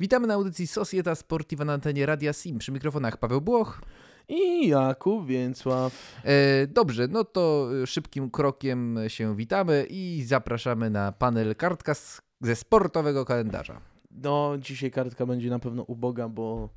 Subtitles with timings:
[0.00, 2.58] Witamy na audycji Societa Sportiva na antenie Radia Sim.
[2.58, 3.80] Przy mikrofonach Paweł Błoch.
[4.28, 6.20] I Jakub Więcław.
[6.24, 12.56] E, dobrze, no to szybkim krokiem się witamy i zapraszamy na panel kartka z, ze
[12.56, 13.80] sportowego kalendarza.
[14.10, 16.68] No, dzisiaj kartka będzie na pewno uboga, bo...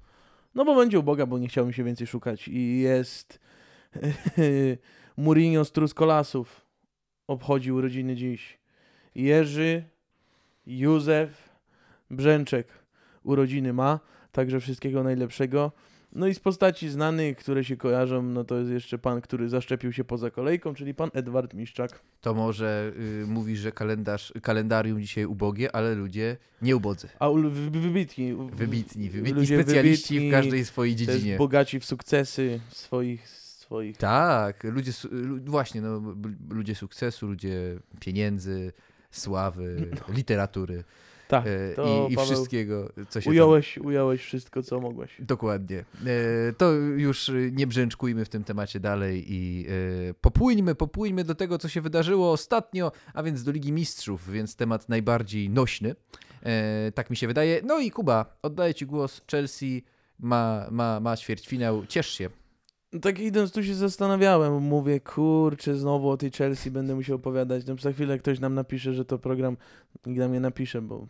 [0.56, 2.48] No bo będzie uboga, bo nie chciałbym się więcej szukać.
[2.48, 3.40] I jest...
[5.18, 6.66] Mourinho z Truskolasów
[7.28, 8.60] obchodzi urodziny dziś.
[9.16, 9.84] Jerzy,
[10.66, 11.50] Józef,
[12.12, 12.68] Brzęczek
[13.24, 14.00] urodziny ma,
[14.32, 15.72] także wszystkiego najlepszego.
[16.14, 19.94] No i z postaci znanych, które się kojarzą, no to jest jeszcze pan, który zaszczepił
[19.94, 22.00] się poza kolejką, czyli pan Edward Miszczak.
[22.22, 22.92] To może
[23.24, 27.08] y, mówisz, że kalendarz, kalendarium dzisiaj ubogie, ale ludzie nie ubodzy.
[27.20, 28.34] A wy- wy- wybitni.
[28.34, 31.38] Wybitni, wybitni specjaliści wybitni, w każdej swojej dziedzinie.
[31.38, 34.92] bogaci w sukcesy swoich, swoich Tak, ludzie,
[35.46, 36.02] właśnie, no,
[36.50, 38.72] ludzie sukcesu, ludzie pieniędzy,
[39.12, 40.84] sławy, literatury
[41.30, 45.16] Tak, e, i, i wszystkiego, co się tam ująłeś, ująłeś wszystko, co mogłeś.
[45.20, 45.86] Dokładnie.
[46.06, 49.66] E, To już nie brzęczkujmy w tym temacie dalej i
[50.10, 54.56] e, popłyńmy, popłyńmy do tego, co się wydarzyło ostatnio, a więc do Ligi Mistrzów, więc
[54.56, 55.96] temat najbardziej nośny.
[56.44, 57.62] E, Tak mi się wydaje.
[57.64, 59.22] No i Kuba, oddaję Ci głos.
[59.32, 59.84] Chelsea
[60.20, 61.86] ma, ma, ma ćwierćfinał.
[61.86, 62.30] Ciesz się.
[63.02, 67.66] Tak idąc tu się zastanawiałem, mówię, kurczę, znowu o tej Chelsea będę musiał opowiadać.
[67.66, 69.58] No za chwilę ktoś nam napisze, że to program,
[70.06, 71.08] nikt nam nie napisze, bo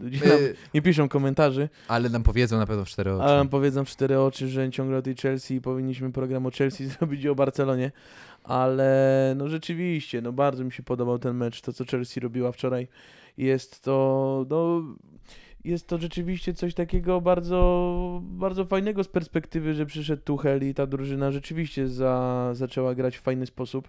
[0.00, 3.24] ludzie nam E, nie piszą komentarzy, Ale nam powiedzą na pewno w cztery oczy.
[3.24, 6.50] ale nam powiedzą w cztery oczy, że ciągle o tej Chelsea i powinniśmy program o
[6.50, 7.92] Chelsea zrobić i o Barcelonie.
[8.44, 12.88] Ale no rzeczywiście, no bardzo mi się podobał ten mecz, to co Chelsea robiła wczoraj.
[13.36, 14.82] Jest to, no,
[15.64, 20.86] jest to rzeczywiście coś takiego bardzo, bardzo fajnego z perspektywy, że przyszedł Tuchel i ta
[20.86, 23.88] drużyna rzeczywiście za, zaczęła grać w fajny sposób.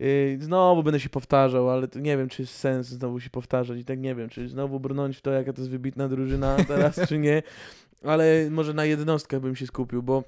[0.00, 3.84] Yy, Znowu będę się powtarzał, ale nie wiem, czy jest sens znowu się powtarzać i
[3.84, 7.18] tak nie wiem, czy znowu brnąć w to, jaka to jest wybitna drużyna teraz, czy
[7.18, 7.42] nie.
[8.02, 10.24] Ale może na jednostkach bym się skupił, bo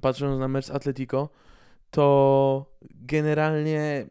[0.00, 1.28] patrząc na mecz z Atletico,
[1.90, 4.06] to generalnie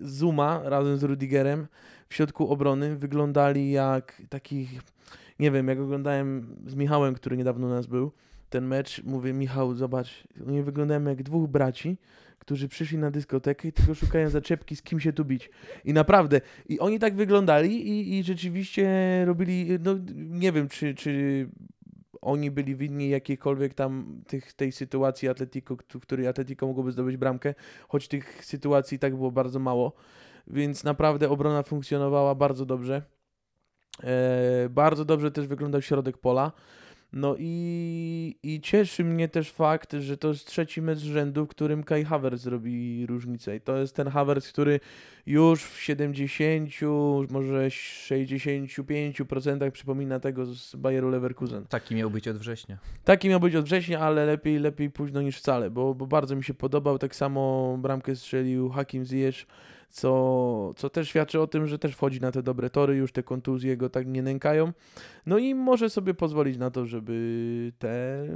[0.00, 1.66] Zuma razem z Rudigerem
[2.08, 4.80] w środku obrony wyglądali jak takich,
[5.38, 8.12] nie wiem, jak oglądałem z Michałem, który niedawno u nas był,
[8.50, 11.96] ten mecz, mówię, Michał, zobacz, oni wyglądają jak dwóch braci,
[12.38, 15.50] którzy przyszli na dyskotekę i tylko szukają zaczepki, z kim się tu bić.
[15.84, 18.88] I naprawdę, i oni tak wyglądali i, i rzeczywiście
[19.24, 21.46] robili, no nie wiem, czy, czy
[22.20, 27.54] oni byli winni jakiejkolwiek tam tych, tej sytuacji Atletico, w której Atletico mogłoby zdobyć bramkę,
[27.88, 29.92] choć tych sytuacji tak było bardzo mało.
[30.50, 33.02] Więc naprawdę obrona funkcjonowała bardzo dobrze.
[34.04, 36.52] E, bardzo dobrze też wyglądał środek pola.
[37.12, 41.48] No i, i cieszy mnie też fakt, że to jest trzeci mecz z rzędu, w
[41.48, 43.56] którym Kai Havertz robi różnicę.
[43.56, 44.80] I to jest ten Havertz, który
[45.26, 46.70] już w 70,
[47.30, 51.66] może 65% przypomina tego z Bayeru Leverkusen.
[51.66, 52.78] Taki miał być od września.
[53.04, 56.44] Taki miał być od września, ale lepiej, lepiej późno niż wcale, bo, bo bardzo mi
[56.44, 56.98] się podobał.
[56.98, 59.46] Tak samo bramkę strzelił Hakim Ziyech,
[59.88, 63.22] co, co też świadczy o tym, że też wchodzi na te dobre tory, już te
[63.22, 64.72] kontuzje go tak nie nękają.
[65.26, 68.26] No i może sobie pozwolić na to, żeby te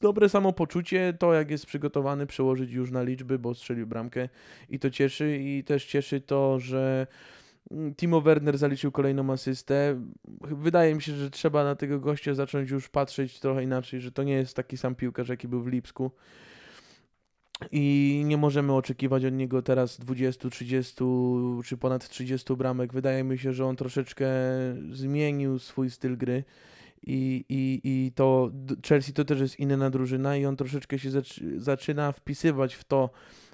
[0.00, 4.28] dobre samopoczucie, to jak jest przygotowany, przełożyć już na liczby, bo strzelił bramkę
[4.68, 5.38] i to cieszy.
[5.40, 7.06] I też cieszy to, że
[7.70, 10.02] mm, Timo Werner zaliczył kolejną asystę.
[10.40, 14.22] Wydaje mi się, że trzeba na tego gościa zacząć już patrzeć trochę inaczej, że to
[14.22, 16.10] nie jest taki sam piłkarz, jaki był w Lipsku.
[17.72, 20.94] I nie możemy oczekiwać od niego teraz 20, 30
[21.64, 22.92] czy ponad 30 bramek.
[22.92, 24.26] Wydaje mi się, że on troszeczkę
[24.90, 26.44] zmienił swój styl gry.
[27.02, 28.50] I, i, I to
[28.88, 33.10] Chelsea to też jest inna drużyna, i on troszeczkę się zaczy, zaczyna wpisywać w to,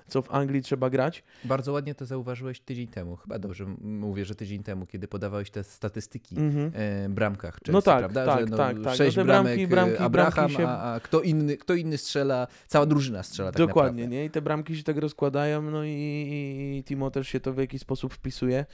[0.08, 1.22] co w Anglii trzeba grać.
[1.44, 3.16] Bardzo ładnie to zauważyłeś tydzień temu.
[3.16, 6.72] Chyba dobrze mówię, że tydzień temu, kiedy podawałeś te statystyki Mhm.
[6.74, 8.26] e, bramkach Chelsea, No tak, prawda?
[8.26, 8.84] tak, że no, tak, tak.
[8.84, 11.74] No Sześć te bramek bramki- e, bramki- Abraham, bramki się- a, a kto, inny, kto
[11.74, 14.16] inny strzela, cała drużyna strzela tak Dokładnie, naprawdę.
[14.16, 14.24] nie?
[14.24, 17.58] I te bramki się tak rozkładają, no i, i, i Timo też się to w
[17.58, 18.66] jakiś sposób wpisuje.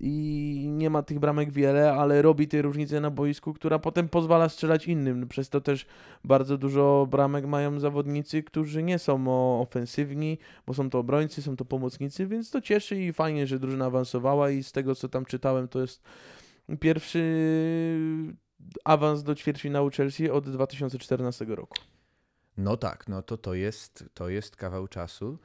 [0.00, 4.48] I nie ma tych bramek wiele, ale robi tej różnicę na boisku, która potem pozwala
[4.48, 5.28] strzelać innym.
[5.28, 5.86] Przez to też
[6.24, 9.24] bardzo dużo bramek mają zawodnicy, którzy nie są
[9.60, 13.86] ofensywni, bo są to obrońcy, są to pomocnicy, więc to cieszy i fajnie, że drużyna
[13.86, 16.02] awansowała i z tego co tam czytałem, to jest
[16.80, 17.22] pierwszy
[18.84, 21.76] awans do ćwierćfinału Chelsea od 2014 roku.
[22.56, 25.38] No tak, no to to jest, to jest kawał czasu.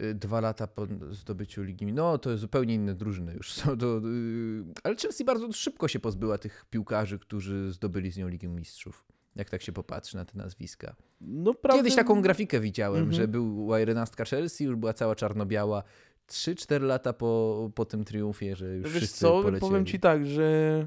[0.00, 3.78] Y, Dwa lata po zdobyciu Ligi, no to jest zupełnie inne drużyny już są.
[3.78, 8.48] To, y, ale Chelsea bardzo szybko się pozbyła tych piłkarzy, którzy zdobyli z nią Ligę
[8.48, 9.04] Mistrzów.
[9.36, 10.96] Jak tak się popatrzy na te nazwiska.
[11.20, 13.12] No, prawdę- Kiedyś taką grafikę widziałem, Mhm.
[13.16, 15.82] że była 11 Chelsea, już była cała czarno-biała.
[16.28, 19.60] 3-4 lata po, po tym triumfie, że już Wiesz wszyscy co, polecieli.
[19.60, 20.86] powiem ci tak, że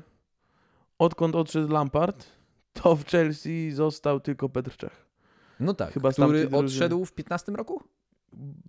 [1.00, 2.26] odkąd odszedł Lampard,
[2.74, 5.06] to w Chelsea został tylko Petr Czech.
[5.60, 7.84] No tak, Chyba który odszedł w 15 roku?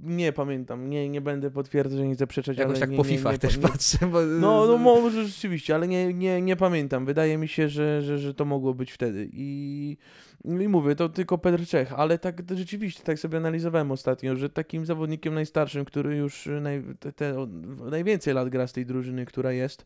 [0.02, 3.32] Nie pamiętam, nie, nie będę potwierdzać, nie zaprzeczać, Jakoś ale tak nie, po nie, FIFA
[3.32, 3.98] nie, też patrzę.
[4.12, 4.22] Bo...
[4.22, 7.06] No, no może rzeczywiście, ale nie, nie, nie pamiętam.
[7.06, 9.28] Wydaje mi się, że, że, że to mogło być wtedy.
[9.32, 9.96] I,
[10.44, 14.50] no I mówię, to tylko Petr Czech, ale tak rzeczywiście, tak sobie analizowałem ostatnio, że
[14.50, 17.46] takim zawodnikiem najstarszym, który już naj, te, te,
[17.90, 19.84] najwięcej lat gra z tej drużyny, która jest,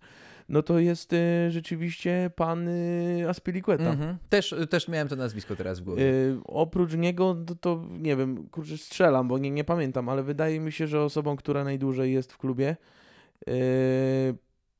[0.48, 3.90] no to jest e, rzeczywiście pan e, Aspilicueta.
[3.90, 4.18] Mhm.
[4.28, 6.02] Też, też miałem to nazwisko teraz w głowie.
[6.02, 10.60] Y, oprócz niego, to, to nie wiem, kurczę, strzelam, bo nie, nie pamiętam, ale wydaje
[10.60, 12.76] mi się, że osobą, która najdłużej jest w klubie,
[13.48, 13.52] y,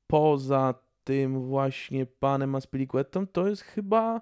[0.06, 0.74] poza
[1.04, 4.20] tym właśnie panem Aspilicuetą, to jest chyba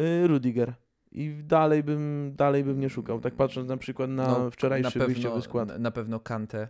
[0.00, 0.74] y, Rudiger.
[1.12, 3.20] I dalej bym, dalej bym nie szukał.
[3.20, 5.78] Tak patrząc na przykład na No, wczorajszy na wyjściowy pewno, skład.
[5.78, 6.68] Na, pewno Kante,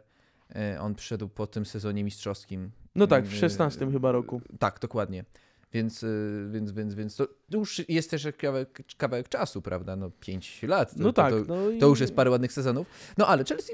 [0.81, 2.70] on przyszedł po tym sezonie mistrzowskim.
[2.94, 4.40] No tak, w Y, 16 chyba roku.
[4.58, 5.25] Tak, dokładnie.
[5.72, 9.96] Więc, y, więc, więc, więc to już jest też kawałek, kawałek czasu, prawda?
[9.96, 10.90] No 5 lat.
[10.94, 11.32] To, No tak.
[11.34, 11.78] To, to, no i...
[11.78, 12.87] to już jest parę ładnych sezonów.
[13.19, 13.72] No ale Chelsea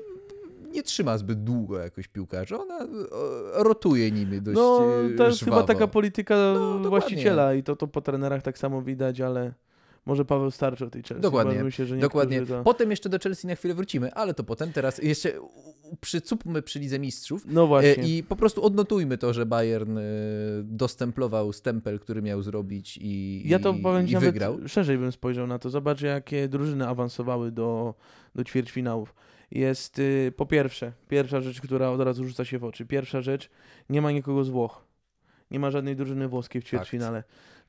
[0.71, 2.59] nie trzyma zbyt długo jakoś piłkarzy.
[2.59, 2.79] Ona
[3.53, 4.79] rotuje nimi dość No,
[5.17, 5.63] to jest chyba żwawo.
[5.67, 6.89] taka polityka dokładnie.
[6.89, 9.53] właściciela i to, to po trenerach tak samo widać, ale
[10.07, 11.23] może Paweł starczy o tej Chelsea.
[11.23, 12.47] Dokładnie, Myślę, że Dokładnie.
[12.47, 12.63] To...
[12.63, 14.73] Potem jeszcze do Chelsea na chwilę wrócimy, ale to potem.
[14.73, 15.33] Teraz jeszcze
[16.01, 17.43] przycupmy przy Lidze Mistrzów.
[17.47, 18.09] No E, właśnie.
[18.19, 20.03] I po prostu odnotujmy to, że Bayern e,
[20.63, 24.59] dostemplował stempel, który miał zrobić i, Ja to i, powiem i nawet wygrał.
[24.69, 25.71] szerzej bym spojrzał na to.
[25.71, 27.95] Zobacz, jakie drużyny awansowały do,
[28.35, 29.15] do ćwierćfinałów.
[29.51, 32.87] Jest y, po pierwsze, pierwsza rzecz, która od razu rzuca się w oczy.
[32.87, 33.51] Pierwsza rzecz,
[33.91, 34.85] nie ma nikogo z Włoch.
[35.51, 37.25] Nie ma żadnej drużyny włoskiej w ćwierćfinale.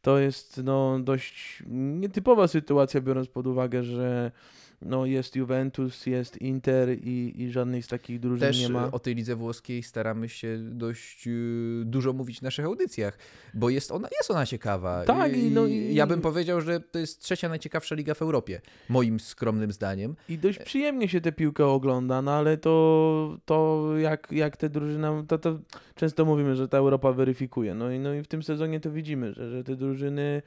[0.08, 4.32] To jest no, dość nietypowa sytuacja, biorąc pod uwagę, że
[4.82, 8.92] no, jest Juventus, jest Inter i, i żadnej z takich drużyn Też nie ma.
[8.92, 11.32] o tej lidze włoskiej staramy się dość e,
[11.86, 13.18] dużo mówić w naszych audycjach,
[13.54, 15.04] bo jest ona, jest ona ciekawa.
[15.04, 18.62] Tak, i no i- ja bym powiedział, że to jest trzecia najciekawsza liga w Europie,
[18.90, 20.16] moim skromnym zdaniem.
[20.30, 25.08] I dość przyjemnie się tę piłkę ogląda, no ale to, to jak, jak te drużyny,
[25.28, 25.60] to, to
[25.96, 27.74] często mówimy, że ta Europa weryfikuje.
[27.76, 30.42] No i, no i w tym sezonie to widzimy, że, że te drużyny,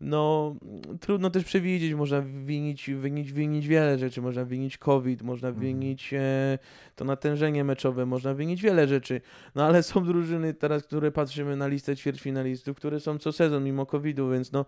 [0.00, 0.54] no
[1.00, 5.66] trudno też przewidzieć, można winić, winić, winić wiele rzeczy, można winić COVID, można Mhm.
[5.66, 6.58] winić e,
[6.96, 9.20] to natężenie meczowe, można winić wiele rzeczy.
[9.54, 13.86] No ale są drużyny teraz, które patrzymy na listę ćwierćfinalistów, które są co sezon mimo
[13.86, 14.64] COVID-u, więc no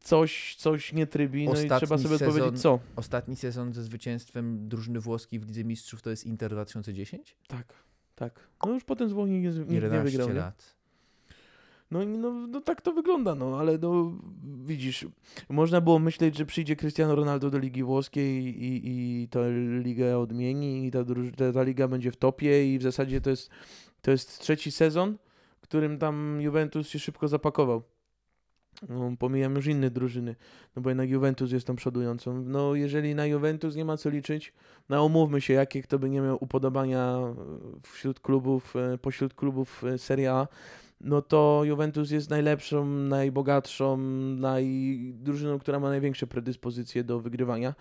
[0.00, 2.78] coś, coś nie trybi, no i Ostatni trzeba sobie sezon- odpowiedzieć co.
[2.96, 7.36] Ostatni sezon ze zwycięstwem drużyny włoskiej w Lidze Mistrzów to jest Inter 2010?
[7.48, 7.74] Tak,
[8.14, 8.40] tak.
[8.66, 10.28] No już potem z Włoch nikt nie, nie 11 wygrał.
[10.28, 10.52] Nie?
[11.90, 14.12] No, i no, no tak to wygląda, no ale no
[14.64, 15.06] widzisz,
[15.48, 19.50] można było myśleć, że przyjdzie Cristiano Ronaldo do Ligi Włoskiej i, i tę
[19.82, 20.98] ligę odmieni i ta,
[21.36, 23.50] ta, ta liga będzie w topie i w zasadzie to jest,
[24.02, 25.16] to jest trzeci sezon,
[25.60, 27.82] którym tam Juventus się szybko zapakował.
[28.88, 30.36] No, pomijam już inne drużyny,
[30.76, 32.42] no bo jednak Juventus jest tą przodującą.
[32.42, 34.52] No jeżeli na Juventus nie ma co liczyć,
[34.88, 37.18] no umówmy się, jakie kto by nie miał upodobania
[37.82, 40.48] wśród klubów, e, pośród klubów e, Serie A,
[41.00, 43.96] no to Juventus jest najlepszą, najbogatszą,
[44.36, 44.66] naj...
[45.14, 47.74] drużyną, która ma największe predyspozycje do wygrywania.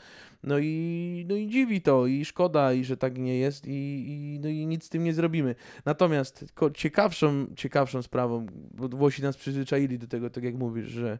[0.44, 4.40] No i, no i dziwi to i szkoda, i że tak nie jest i, i,
[4.40, 5.56] no i nic z tym nie zrobimy.
[5.86, 11.20] Natomiast ciekawszą, ciekawszą sprawą, bo Włosi nas przyzwyczaili do tego, tak jak mówisz, że,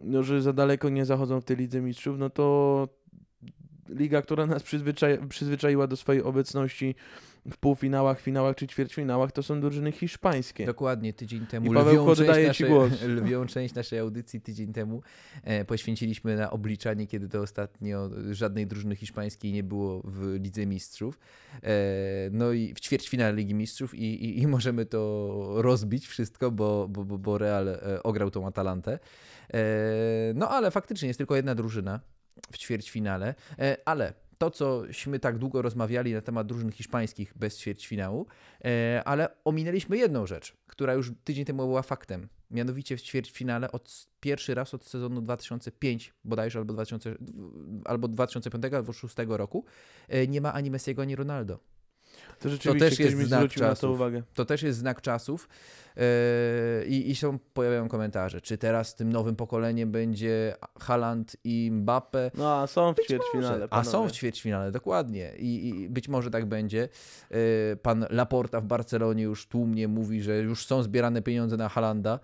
[0.00, 2.88] no, że za daleko nie zachodzą w tej Lidze Mistrzów, no to
[3.88, 6.94] liga, która nas przyzwyczai- przyzwyczaiła do swojej obecności
[7.50, 10.66] w półfinałach, finałach czy ćwierćfinałach, to są drużyny hiszpańskie.
[10.66, 11.72] Dokładnie, tydzień temu.
[11.72, 13.02] I Pawełku, lwią część, ci naszej, głos.
[13.22, 15.02] lwią część naszej audycji tydzień temu
[15.44, 21.18] e, poświęciliśmy na obliczanie, kiedy to ostatnio żadnej drużyny hiszpańskiej nie było w Lidze Mistrzów.
[21.62, 21.70] E,
[22.30, 27.04] no i w ćwierćfinale Ligi Mistrzów i, i, i możemy to rozbić wszystko, bo, bo,
[27.04, 28.98] bo- bo Real e, ograł tą Atalantę.
[29.54, 29.62] E,
[30.34, 32.00] no ale faktycznie jest tylko jedna drużyna
[32.52, 34.12] w ćwierćfinale, e, ale
[34.50, 38.26] to, cośmy tak długo rozmawiali na temat drużyn hiszpańskich bez ćwierćfinału,
[38.64, 42.28] E, ale ominęliśmy jedną rzecz, która już tydzień temu była faktem.
[42.50, 47.14] Mianowicie w ćwierćfinale od pierwszy raz od sezonu 2005 bodajże albo, 2000,
[47.84, 49.64] albo 2005 albo 2006 roku
[50.08, 51.58] e, nie ma ani Messiego, ani Ronaldo.
[52.40, 53.90] To rzeczywiście też jest znak to czasów.
[53.90, 54.22] uwagę.
[54.34, 55.48] To też jest znak czasów
[56.86, 62.54] i, i są, pojawiają komentarze, czy teraz tym nowym pokoleniem będzie Haaland i Mbappe, No
[62.62, 63.58] a są w Być ćwierćfinale.
[63.58, 63.68] może.
[63.70, 65.32] A są w ćwierćfinale, dokładnie.
[65.38, 66.88] I, I być może tak będzie.
[67.30, 72.18] E, Pan Laporta w Barcelonie już tłumnie mówi, że już są zbierane pieniądze na Halanda.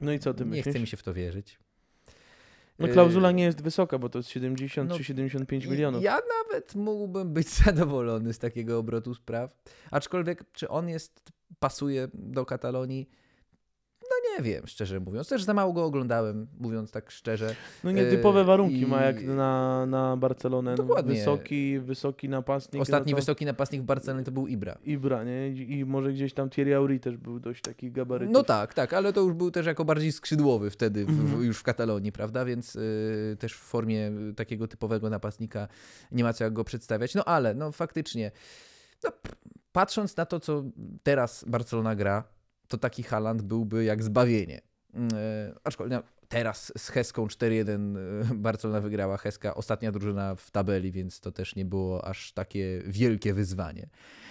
[0.00, 0.66] No i co ty Nie myślisz?
[0.72, 1.58] chce mi się w to wierzyć.
[2.78, 6.02] No E, klauzula nie jest wysoka, bo to jest 70 no, czy 75 I- milionów.
[6.02, 9.50] Ja nawet mógłbym być zadowolony z takiego obrotu spraw.
[9.90, 13.08] Aczkolwiek, czy on jest, pasuje do Katalonii?
[14.38, 15.28] Nie wiem, szczerze mówiąc.
[15.28, 17.54] Też za mało go oglądałem, mówiąc tak szczerze.
[17.84, 20.70] No nietypowe E, warunki ma jak i- na, na Barcelonę.
[20.70, 21.14] No, Dokładnie.
[21.14, 22.82] Wysoki, wysoki napastnik.
[22.82, 23.20] Ostatni no to...
[23.22, 24.78] wysoki napastnik w Barcelonie to był Ibra.
[24.84, 25.48] Ibra, nie?
[25.48, 28.32] I może gdzieś tam Thierry Henry też był dość taki gabarytowy.
[28.32, 31.44] No tak, tak, ale to już był też jako bardziej skrzydłowy wtedy, w, w, Mhm.
[31.44, 32.44] już w Katalonii, prawda?
[32.44, 35.68] Więc y, też w formie takiego typowego napastnika
[36.12, 37.14] nie ma co jak go przedstawiać.
[37.14, 38.30] No ale, no faktycznie,
[39.04, 39.10] no,
[39.72, 40.64] patrząc na to, co
[41.02, 42.24] teraz Barcelona gra,
[42.68, 44.60] to taki Haaland byłby jak zbawienie.
[44.94, 45.00] Y,
[45.64, 47.96] aczkolwiek teraz z Heską 4-1
[48.32, 49.16] y, Barcelona wygrała.
[49.16, 53.88] Heska ostatnia drużyna w tabeli, więc to też nie było aż takie wielkie wyzwanie.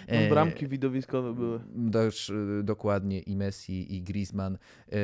[0.07, 1.59] No, E, bramki widowiskowe były.
[1.91, 4.57] Też y, dokładnie i Messi, i Griezmann,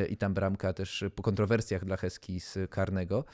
[0.10, 3.26] i tam bramka też po kontrowersjach dla Heski z karnego,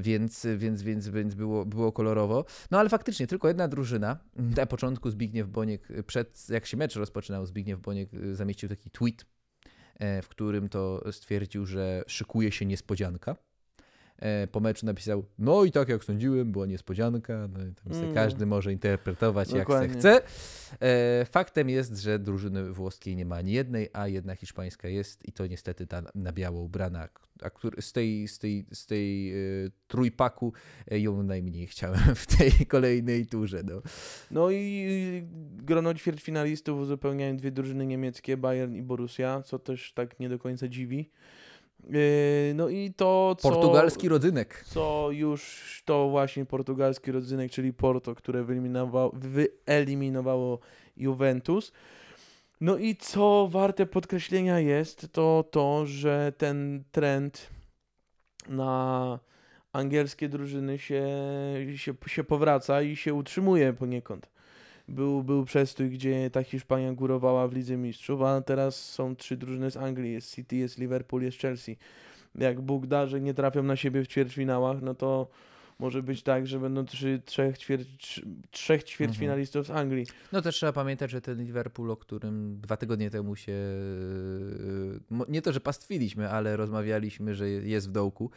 [0.00, 2.44] więc, więc, więc, więc było, było kolorowo.
[2.70, 4.18] No ale faktycznie tylko jedna drużyna.
[4.36, 9.33] Na początku Zbigniew Boniek, przed, jak się mecz rozpoczynał, Zbigniew Boniek zamieścił taki tweet, e,
[10.00, 13.36] w którym to stwierdził, że szykuje się niespodzianka.
[14.18, 18.14] E, Po meczu napisał, no i tak jak sądziłem, była niespodzianka, no i tam Mm.
[18.14, 19.98] każdy może interpretować jak se Dokładnie.
[19.98, 20.20] chce.
[20.80, 25.32] E, Faktem jest, że drużyny włoskiej nie ma ani jednej, a jedna hiszpańska jest i
[25.32, 27.08] to niestety ta na biało ubrana,
[27.42, 29.36] a z tej, z tej, z tej e,
[29.88, 30.52] trójpaku
[30.90, 33.62] ją najmniej chciałem w tej kolejnej turze.
[33.64, 33.82] No.
[34.30, 34.88] No i
[35.56, 40.68] grono ćwierćfinalistów uzupełniają dwie drużyny niemieckie, Bayern i Borussia, co też tak nie do końca
[40.68, 41.10] dziwi.
[41.80, 43.50] Yy, No i to, co...
[43.50, 44.64] Portugalski rodzynek.
[44.66, 49.12] co już to właśnie portugalski rodzynek, czyli Porto, które wyeliminowało,
[49.66, 50.58] wyeliminowało
[50.96, 51.72] Juventus.
[52.60, 57.50] No i co warte podkreślenia jest, to to, że ten trend
[58.48, 59.18] na
[59.72, 61.06] angielskie drużyny się,
[61.76, 64.33] się, się powraca i się utrzymuje poniekąd.
[64.88, 69.70] Był, był przestój, gdzie ta Hiszpania górowała w Lidze Mistrzów, a teraz są trzy drużyny
[69.70, 70.12] z Anglii.
[70.12, 71.76] Jest City, jest Liverpool, jest Chelsea.
[72.34, 75.28] Jak Bóg da, że nie trafią na siebie w ćwierćfinałach, no to
[75.78, 80.06] może być tak, że będą trzy, trzech, ćwier- trz- trzech ćwierćfinalistów z Anglii.
[80.32, 85.42] No też trzeba pamiętać, że ten Liverpool, o którym dwa tygodnie temu się e, nie
[85.42, 88.30] to, że pastwiliśmy, ale rozmawialiśmy, że jest w dołku.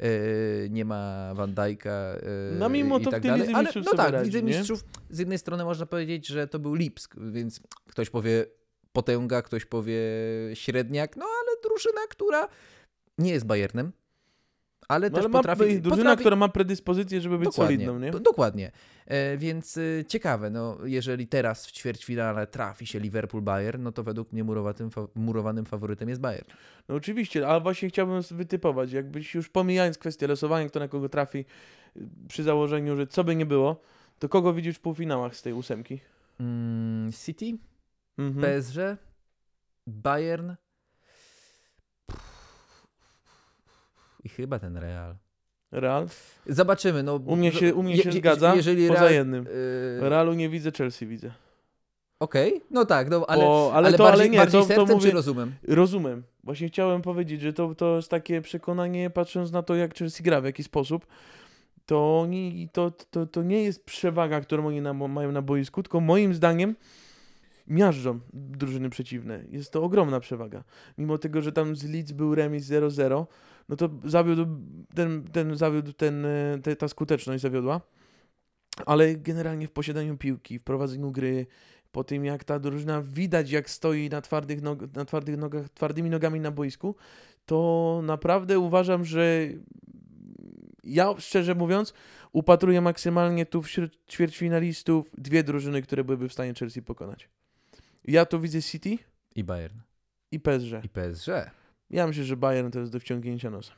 [0.00, 0.08] E,
[0.70, 2.20] Nie ma Van Dijk'a e,
[2.58, 3.48] No mimo to tak w dalej.
[3.54, 4.58] Ale no tak, radzi, Lidze nie?
[4.58, 8.46] Mistrzów z jednej strony można powiedzieć, że to był Lipsk, więc ktoś powie
[8.92, 9.98] potęga, ktoś powie
[10.54, 12.48] średniak, no ale drużyna, która
[13.18, 13.92] nie jest Bayernem,
[14.88, 15.80] ale No, też ale ma, potrafi...
[15.80, 16.20] drużyna, potrafi...
[16.20, 18.10] która ma predyspozycję, żeby być solidną, nie?
[18.10, 18.72] Do- Dokładnie.
[19.06, 24.32] E, więc e, ciekawe, no, jeżeli teraz w ćwierćfinale trafi się Liverpool-Bayern, no to według
[24.32, 26.48] mnie murowanym, fa- murowanym faworytem jest Bayern.
[26.88, 31.38] No oczywiście, ale właśnie chciałbym wytypować, jakbyś już pomijając kwestię losowania, kto na kogo trafi,
[31.96, 33.80] y, przy założeniu, że co by nie było,
[34.18, 36.00] to kogo widzisz w półfinałach z tej ósemki?
[36.40, 37.46] Mm, City,
[38.18, 38.60] Mhm.
[38.62, 38.76] PSG,
[39.86, 40.52] Bayern
[44.24, 45.16] i chyba ten Real.
[45.72, 46.06] Real?
[46.46, 47.02] Zobaczymy.
[47.02, 49.46] No, U mnie się, u mnie je- się je- zgadza, Jeżeli poza Real, jednym.
[50.02, 51.30] e, Realu nie widzę, Chelsea widzę.
[52.20, 54.74] Okej, no tak, no, ale, Bo- ale, ale to- bardziej, ale nie, bardziej to- to
[54.74, 55.52] sercem mówię- czy rozumem?
[55.68, 56.22] Rozumiem.
[56.44, 60.40] Właśnie chciałem powiedzieć, że to, to jest takie przekonanie, patrząc na to, jak Chelsea gra,
[60.40, 61.06] w jaki sposób,
[61.86, 66.00] to, oni, to, to, to nie jest przewaga, którą oni na, mają na boisku, tylko
[66.00, 66.76] moim zdaniem
[67.66, 69.44] miażdżą drużyny przeciwne.
[69.50, 70.64] Jest to ogromna przewaga.
[70.98, 73.26] Mimo tego, że tam z Leeds był remis 0-0,
[73.72, 74.46] no to zawiódł
[74.94, 77.80] ten, ten, zawiódł ten, e, te, ta skuteczność zawiodła.
[78.86, 81.46] Ale generalnie w posiadaniu piłki, w prowadzeniu gry,
[81.92, 86.10] po tym jak ta drużyna widać, jak stoi na twardych, nog- na twardych nogach, twardymi
[86.10, 86.96] nogami na boisku,
[87.46, 89.48] to naprawdę uważam, że
[90.84, 91.94] ja szczerze mówiąc
[92.32, 97.28] upatruję maksymalnie tu wśród ćwierćfinalistów dwie drużyny, które byłyby w stanie Chelsea pokonać.
[98.04, 98.98] Ja tu widzę City
[99.34, 99.78] I Bayern.
[100.32, 100.84] i PSG.
[100.84, 101.28] I PSG.
[101.92, 103.72] Ja myślę, że Bayern to jest do wciągnięcia nosa.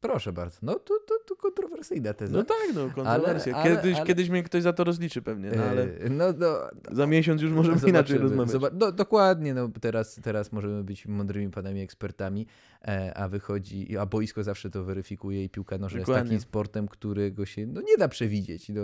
[0.00, 0.58] Proszę bardzo.
[0.62, 2.36] No to, to, to kontrowersyjna teza.
[2.36, 3.56] No tak, no, kontrowersja.
[3.56, 6.56] ale- Kiedyś, ale- kiedyś mnie ktoś za to rozliczy pewnie, no ale E, no, no,
[6.90, 8.52] za miesiąc już możemy inaczej rozmawiać.
[8.54, 12.46] Zoba- no, dokładnie, no, teraz, teraz możemy być mądrymi panami ekspertami,
[12.88, 17.46] e, a wychodzi, a boisko zawsze to weryfikuje i piłka nożna jest takim sportem, którego
[17.46, 18.68] się no, nie da przewidzieć.
[18.68, 18.80] No,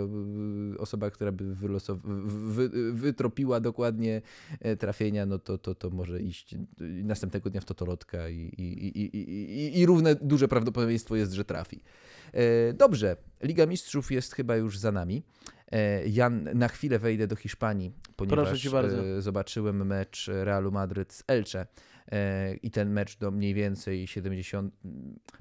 [0.77, 4.21] osoba, która by wylosow- wy, wy, wytropiła dokładnie
[4.59, 6.55] e, trafienia, no to, to, to może iść
[7.03, 9.19] następnego dnia w totolotka i, i, i, i,
[9.65, 11.81] i, i równe duże prawdopodobieństwo jest, że trafi.
[12.33, 15.23] E, Dobrze, Liga Mistrzów jest chyba już za nami.
[15.71, 21.65] E, Jan, na chwilę wejdę do Hiszpanii, ponieważ e, zobaczyłem mecz Realu Madryt z Elche
[22.61, 24.73] i ten mecz do mniej więcej 70.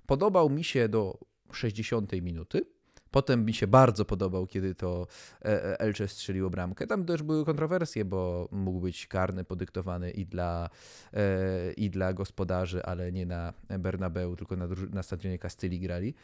[0.07, 1.19] Podobał mi się do
[1.53, 2.74] 60 minuty.
[3.15, 5.07] Potem mi się bardzo podobał, kiedy to
[5.45, 6.87] e, e, Elche strzeliło bramkę.
[6.87, 10.71] Tam też były kontrowersje, bo mógł być karny podyktowany i dla,
[11.13, 16.15] e, i dla gospodarzy, ale nie na Bernabeu, tylko na, na stadionie Castylii grali.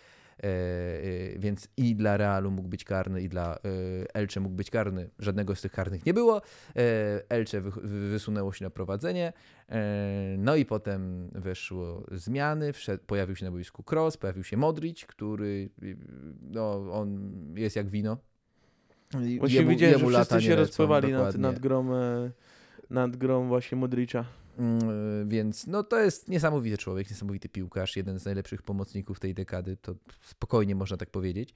[0.42, 3.58] E, e, Więc i dla Realu mógł być karny, i dla e,
[4.14, 5.10] Elche mógł być karny.
[5.18, 6.42] Żadnego z tych karnych nie było.
[6.76, 6.82] E,
[7.28, 7.70] Elche wy-
[8.10, 9.32] wysunęło się na prowadzenie.
[10.38, 15.70] No i potem weszło zmiany, wszedł, pojawił się na boisku Cross, pojawił się Modric, który
[16.42, 18.18] no, on jest jak wino.
[19.38, 21.90] Właśnie widziałem, że wszyscy się rozpływali nad, nad, grom,
[22.90, 24.24] nad grom właśnie Modricza.
[24.58, 29.76] Mm, Więc no to jest niesamowity człowiek, niesamowity piłkarz, jeden z najlepszych pomocników tej dekady,
[29.76, 31.54] to spokojnie można tak powiedzieć.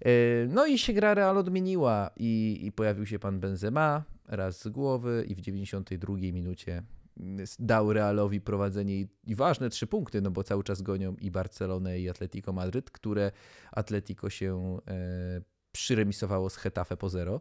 [0.00, 0.10] E,
[0.48, 5.24] No i się gra Real odmieniła i, i pojawił się pan Benzema raz z głowy
[5.28, 6.82] i w 92 minucie
[7.20, 12.00] mm, dał Realowi prowadzenie i, ważne trzy punkty, no bo cały czas gonią i Barcelonę
[12.00, 13.32] i Atletico Madryt, które
[13.72, 15.40] Atletico się e,
[15.72, 17.40] przyremisowało z Hetafe po zero.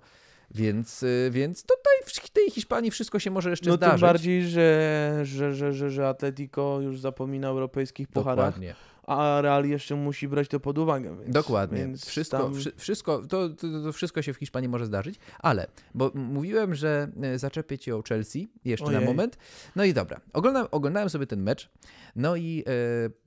[0.52, 1.94] Więc, e, więc tutaj
[2.36, 3.94] tej Hiszpanii wszystko się może jeszcze No zdarzyć.
[3.94, 8.76] tym bardziej, że, że, że, że, że Atletico już zapomina o europejskich pucharach, Dokładnie.
[9.08, 11.18] A Real jeszcze musi brać to pod uwagę.
[11.18, 11.78] Więc, Dokładnie.
[11.78, 12.56] Więc wszystko, tam...
[12.56, 17.08] wszy, wszystko, to, to, to wszystko się w Hiszpanii może zdarzyć, ale, bo mówiłem, że
[17.22, 19.06] e, zaczepię cię o Chelsea jeszcze na Ojej.
[19.06, 19.38] moment.
[19.76, 21.70] No i dobra, oglądałem, oglądałem sobie ten mecz,
[22.16, 22.72] no i e,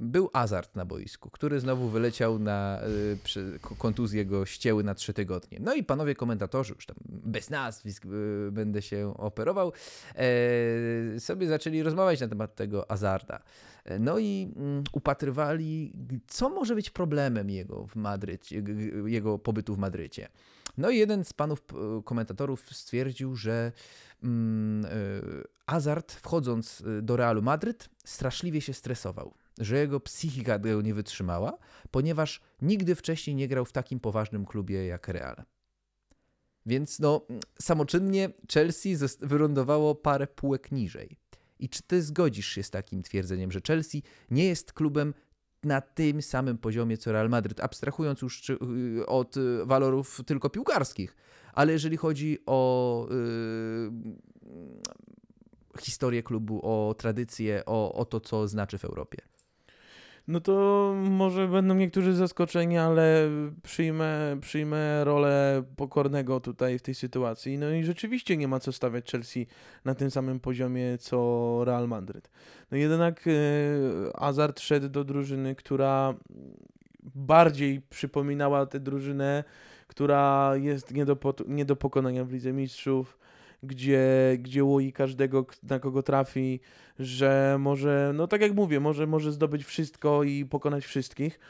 [0.01, 5.59] był Azart na boisku, który znowu wyleciał na, e, kontuzję go ścięły na trzy tygodnie.
[5.61, 8.09] No i panowie komentatorzy, już tam bez nazwisk e,
[8.51, 9.73] będę się operował,
[10.15, 13.43] e, sobie zaczęli rozmawiać na temat tego Azarda.
[14.01, 15.93] No i mm, upatrywali,
[16.27, 18.63] co może być problemem jego w Madrycie,
[19.07, 20.29] jego pobytu w Madrycie.
[20.79, 21.63] No i jeden z panów
[22.05, 23.73] komentatorów stwierdził, że
[24.23, 24.91] mm, e,
[25.67, 31.59] Azard wchodząc e, do Realu Madryt straszliwie się stresował, że jego psychika go nie wytrzymała,
[31.91, 35.45] ponieważ nigdy wcześniej nie grał w takim poważnym klubie jak Real.
[36.67, 41.17] Więc no, mm, samoczynnie Chelsea wylądowało parę półek niżej.
[41.59, 45.15] I czy ty zgodzisz się z takim twierdzeniem, że Chelsea nie jest klubem
[45.63, 48.59] na tym samym poziomie co Real Madryt, abstrahując już y,
[49.07, 51.17] od y, walorów tylko piłkarskich,
[51.53, 53.91] ale jeżeli chodzi o y,
[55.81, 59.19] historię klubu, o tradycję, o, o to, co znaczy w Europie?
[60.29, 63.31] No to może będą niektórzy zaskoczeni, ale
[63.63, 67.59] przyjmę, przyjmę rolę pokornego tutaj w tej sytuacji.
[67.59, 69.47] No i rzeczywiście nie ma co stawiać Chelsea
[69.85, 72.31] na tym samym poziomie co Real Madryt.
[72.71, 73.31] No jednak e,
[74.19, 76.15] Hazard szedł do drużyny, która
[77.15, 79.45] bardziej przypominała tę drużynę,
[79.87, 83.19] która jest nie do, nie do pokonania w Lidze Mistrzów,
[83.63, 86.61] gdzie, gdzie łoi każdego, na kogo trafi,
[86.99, 91.41] że może, no tak jak mówię, może, może zdobyć wszystko i pokonać wszystkich.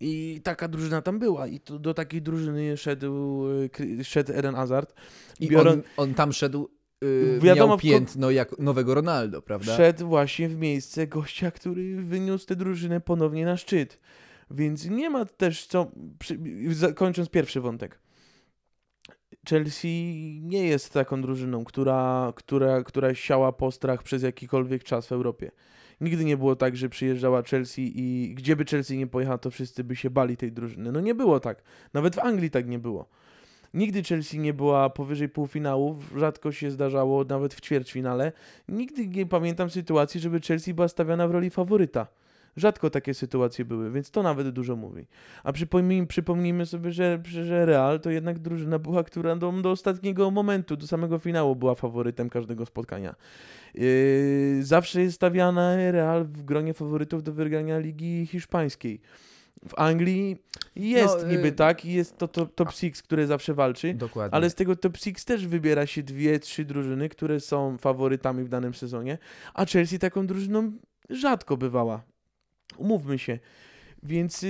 [0.00, 1.46] I taka drużyna tam była.
[1.46, 4.94] I to, do takiej drużyny szedł, Kry- szedł Eden Hazard.
[5.40, 6.68] I on, on tam szedł,
[7.04, 9.72] y, Wiadomo, miał piętno jak nowego Ronaldo, prawda?
[9.74, 14.00] Wszedł właśnie w miejsce gościa, który wyniósł tę drużynę ponownie na szczyt.
[14.50, 15.90] Więc nie ma też co.
[16.94, 17.98] Kończąc pierwszy wątek.
[19.48, 25.50] Chelsea nie jest taką drużyną, która, która, która siała postrach przez jakikolwiek czas w Europie.
[26.00, 29.84] Nigdy nie było tak, że przyjeżdżała Chelsea i gdzie by Chelsea nie pojechała, to wszyscy
[29.84, 30.92] by się bali tej drużyny.
[30.92, 31.62] No nie było tak.
[31.94, 33.08] Nawet w Anglii tak nie było.
[33.74, 38.32] Nigdy Chelsea nie była powyżej półfinałów, rzadko się zdarzało nawet w ćwierćfinale.
[38.68, 42.06] Nigdy nie pamiętam sytuacji, żeby Chelsea była stawiana w roli faworyta.
[42.56, 45.06] Rzadko takie sytuacje były, więc to nawet dużo mówi.
[45.44, 50.30] A przypomnij, przypomnijmy sobie, że, że Real to jednak drużyna była, która do, do ostatniego
[50.30, 53.14] momentu, do samego finału była faworytem każdego spotkania.
[53.74, 59.00] Yy, zawsze jest stawiana Real w gronie faworytów do wygrania Ligi Hiszpańskiej.
[59.68, 60.36] W Anglii
[60.76, 64.34] jest No, niby yy, tak i jest to top, top six, które zawsze walczy, Dokładnie.
[64.34, 68.48] ale z tego top six też wybiera się dwie, trzy drużyny, które są faworytami w
[68.48, 69.18] danym sezonie,
[69.54, 70.72] a Chelsea taką drużyną
[71.10, 72.02] rzadko bywała.
[72.76, 73.38] Umówmy się.
[74.02, 74.48] Więc, yy,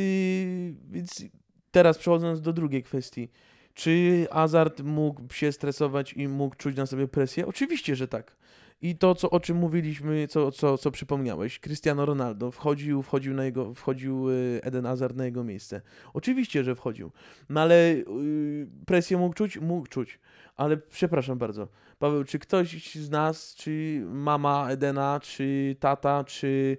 [0.91, 1.25] więc
[1.71, 3.29] teraz przechodząc do drugiej kwestii.
[3.75, 7.47] Czy Hazard mógł się stresować i mógł czuć na sobie presję?
[7.47, 8.37] Oczywiście, że tak.
[8.83, 13.45] I to, co, o czym mówiliśmy, co, co, co przypomniałeś, Cristiano Ronaldo wchodził, wchodził, na
[13.45, 15.81] jego, wchodził y, Eden Hazard na jego miejsce.
[16.15, 17.13] Oczywiście, że wchodził.
[17.49, 19.59] No ale yy, presję mógł czuć?
[19.59, 20.19] Mógł czuć.
[20.57, 21.69] Ale przepraszam bardzo.
[21.99, 26.77] Paweł, czy ktoś z nas, czy mama Edena, czy tata, czy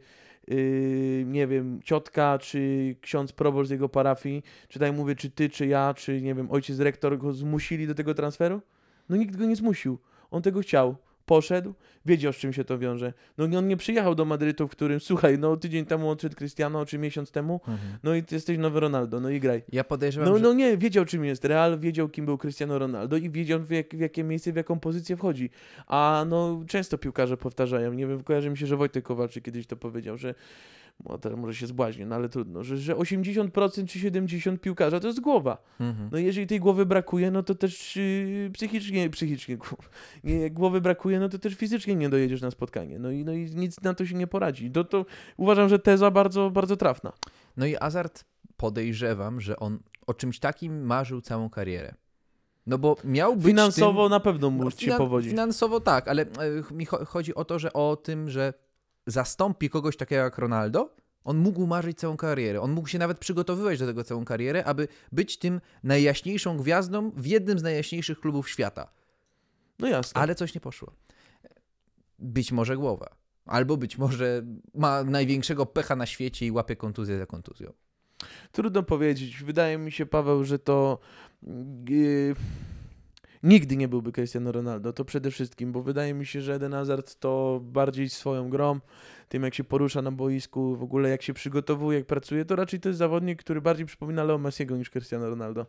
[0.48, 5.50] yy, nie wiem, ciotka, czy ksiądz proboszcz z jego parafii, czy tak mówię, czy ty,
[5.50, 8.62] czy ja, czy nie wiem, ojciec rektor go zmusili do tego transferu?
[9.10, 9.98] No nikt go nie zmusił.
[10.32, 10.96] On tego chciał.
[11.28, 11.74] Poszedł,
[12.06, 13.14] wiedział z czym się to wiąże.
[13.38, 16.98] No on nie przyjechał do Madrytu, w którym, słuchaj, no tydzień temu odszedł Cristiano, czy
[16.98, 17.98] miesiąc temu, Mhm.
[18.04, 19.64] no i ty jesteś nowy Ronaldo, no i graj.
[19.72, 20.44] Ja podejrzewam, No, że...
[20.44, 23.96] no nie, wiedział czym jest Real, wiedział kim był Cristiano Ronaldo i wiedział w, jak,
[23.96, 25.50] w jakie miejsce, w jaką pozycję wchodzi.
[25.88, 29.76] A no często piłkarze powtarzają, nie wiem, kojarzy mi się, że Wojtek Kowalczyk kiedyś to
[29.76, 30.36] powiedział, że
[31.06, 35.08] no, teraz może się zbłaźnię, no ale trudno, że, że 80% czy 70% piłkarza to
[35.08, 35.58] jest głowa.
[35.80, 36.10] Mhm.
[36.12, 39.58] No jeżeli tej głowy brakuje, no to też yy, psychicznie, psychicznie,
[40.24, 43.00] nie, jak głowy brakuje, no to też fizycznie nie dojedziesz na spotkanie.
[43.00, 44.72] No i, no i nic na to się nie poradzi.
[44.72, 45.06] To, to
[45.38, 47.14] uważam, że teza bardzo, bardzo trafna.
[47.58, 48.24] No i Azart
[48.58, 51.94] podejrzewam, że on o czymś takim marzył całą karierę.
[52.68, 54.10] No bo miał być Finansowo tym...
[54.10, 55.30] na pewno No, mu się finan- powodzi.
[55.30, 58.54] Finansowo tak, ale e, mi cho- chodzi o to, że o tym, że
[59.08, 62.62] zastąpi kogoś takiego jak Ronaldo, on mógł marzyć całą karierę.
[62.62, 67.26] On mógł się nawet przygotowywać do tego całą karierę, aby być tym najjaśniejszą gwiazdą w
[67.26, 68.92] jednym z najjaśniejszych klubów świata.
[69.80, 70.22] No jasne.
[70.22, 70.94] Ale coś nie poszło.
[72.20, 73.16] Być może głowa.
[73.46, 74.44] Albo być może
[74.74, 77.74] ma największego pecha na świecie i łapie kontuzję za kontuzją.
[78.52, 79.44] Trudno powiedzieć.
[79.44, 81.00] Wydaje mi się, Paweł, że to
[81.88, 82.36] yy,
[83.44, 84.94] nigdy nie byłby Cristiano Ronaldo.
[84.94, 88.80] To przede wszystkim, bo wydaje mi się, że Eden Hazard to bardziej swoją grą,
[89.30, 92.80] tym jak się porusza na boisku, w ogóle jak się przygotowuje, jak pracuje, to raczej
[92.80, 95.66] to jest zawodnik, który bardziej przypomina Leo Messiego niż Cristiano Ronaldo.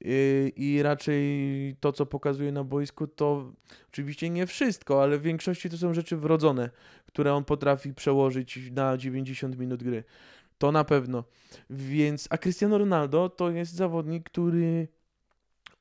[0.00, 3.52] Yy, I raczej to, co pokazuje na boisku, to
[3.88, 6.70] oczywiście nie wszystko, ale w większości to są rzeczy wrodzone,
[7.06, 10.04] które on potrafi przełożyć na 90 minut gry.
[10.58, 11.24] To na pewno.
[11.70, 14.88] Więc, a Cristiano Ronaldo to jest zawodnik, który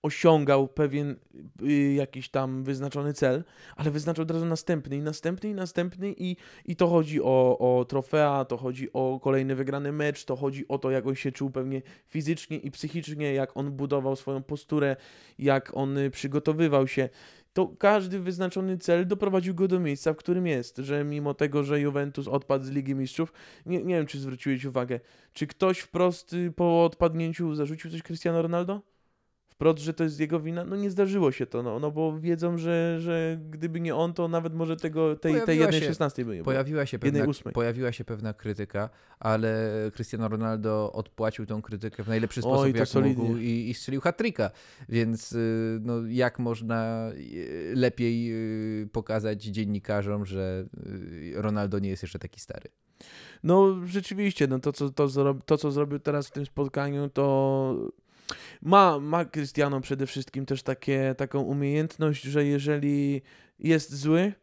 [0.01, 1.15] osiągał pewien
[1.63, 3.43] y, jakiś tam wyznaczony cel,
[3.75, 6.35] ale wyznaczył od razu następny i następny i następny i,
[6.65, 10.77] i to chodzi o, o trofea, to chodzi o kolejny wygrany mecz, to chodzi o
[10.77, 14.95] to, jak on się czuł pewnie fizycznie i psychicznie, jak on budował swoją posturę,
[15.39, 17.09] jak on przygotowywał się.
[17.53, 21.79] To każdy wyznaczony cel doprowadził go do miejsca, w którym jest, że mimo tego, że
[21.79, 23.33] Juventus odpadł z Ligi Mistrzów,
[23.65, 24.99] nie, nie wiem, czy zwróciłeś uwagę,
[25.33, 28.81] czy ktoś wprost y, po odpadnięciu zarzucił coś Cristiano Ronaldo?
[29.59, 30.65] Wprost, że to jest jego wina?
[30.65, 34.27] No nie zdarzyło się to, no, no bo wiedzą, że, że gdyby nie on, to
[34.27, 36.43] nawet może tego, tej, tej Pojawiła jednej się- szesnastej by nie.
[36.43, 37.53] Pojawiła się, pewna, ósmej.
[37.53, 42.77] pojawiła się pewna krytyka, ale Cristiano Ronaldo odpłacił tą krytykę w najlepszy Oj, sposób, to
[42.77, 43.23] jak solidnie.
[43.23, 44.51] mógł i, i strzelił hat-tricka.
[44.89, 48.31] Więc y, no, jak można y, lepiej
[48.83, 50.65] y, pokazać dziennikarzom, że
[51.35, 52.69] Ronaldo nie jest jeszcze taki stary.
[53.43, 55.07] No rzeczywiście, no to co, to,
[55.45, 57.75] to, co zrobił teraz w tym spotkaniu, to
[58.61, 63.21] ma, ma Cristiano przede wszystkim też takie, taką umiejętność, że jeżeli
[63.59, 64.33] jest zły,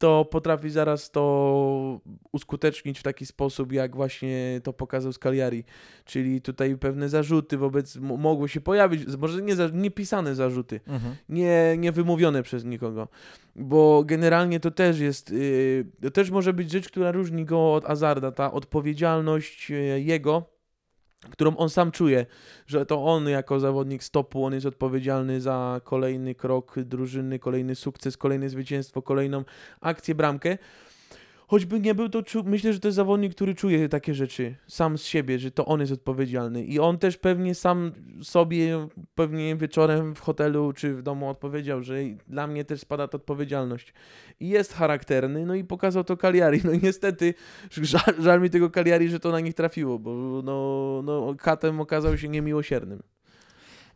[0.00, 2.00] to potrafi zaraz to
[2.32, 5.64] uskutecznić w taki sposób, jak właśnie to pokazał Scaliari.
[6.04, 10.80] Czyli tutaj pewne zarzuty wobec, mogły się pojawić, może nie, nie pisane zarzuty,
[11.28, 13.08] nie, nie wymówione przez nikogo.
[13.56, 17.84] Bo generalnie to też jest, yy, to też może być rzecz, która różni go od
[17.84, 20.59] Azarda, ta odpowiedzialność yy, jego,
[21.20, 22.26] którą on sam czuje,
[22.66, 28.16] że to on jako zawodnik stopu, on jest odpowiedzialny za kolejny krok drużyny, kolejny sukces,
[28.16, 29.44] kolejne zwycięstwo, kolejną
[29.80, 30.58] akcję, bramkę.
[31.50, 34.98] Choćby nie był to, czu- myślę, że to jest zawodnik, który czuje takie rzeczy sam
[34.98, 36.64] z siebie, że to on jest odpowiedzialny.
[36.64, 41.94] I on też pewnie sam sobie, pewnie wieczorem w hotelu czy w domu odpowiedział, że
[42.28, 43.94] dla mnie też spada ta odpowiedzialność.
[44.40, 46.60] I jest charakterny, no i pokazał to Cagliari.
[46.64, 47.34] No i niestety,
[47.70, 52.18] żal, żal mi tego Cagliari, że to na nich trafiło, bo no, no katem okazał
[52.18, 53.02] się niemiłosiernym.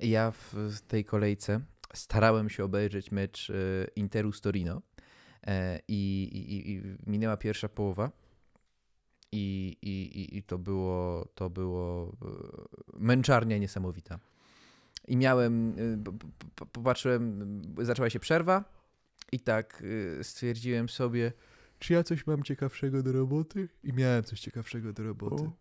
[0.01, 1.61] Ja w tej kolejce
[1.95, 4.94] starałem się obejrzeć mecz y, Interu z Torino e,
[5.89, 8.11] i, i, i minęła pierwsza połowa
[9.33, 14.19] i, i, i- i to było, to było y, męczarnia niesamowita.
[15.09, 15.75] I miałem,
[16.57, 18.65] p- popatrzyłem, zaczęła się przerwa
[19.33, 19.83] i tak
[20.23, 21.33] stwierdziłem sobie,
[21.79, 23.69] czy ja coś mam ciekawszego do roboty?
[23.85, 25.43] I miałem coś ciekawszego do roboty.
[25.45, 25.53] O.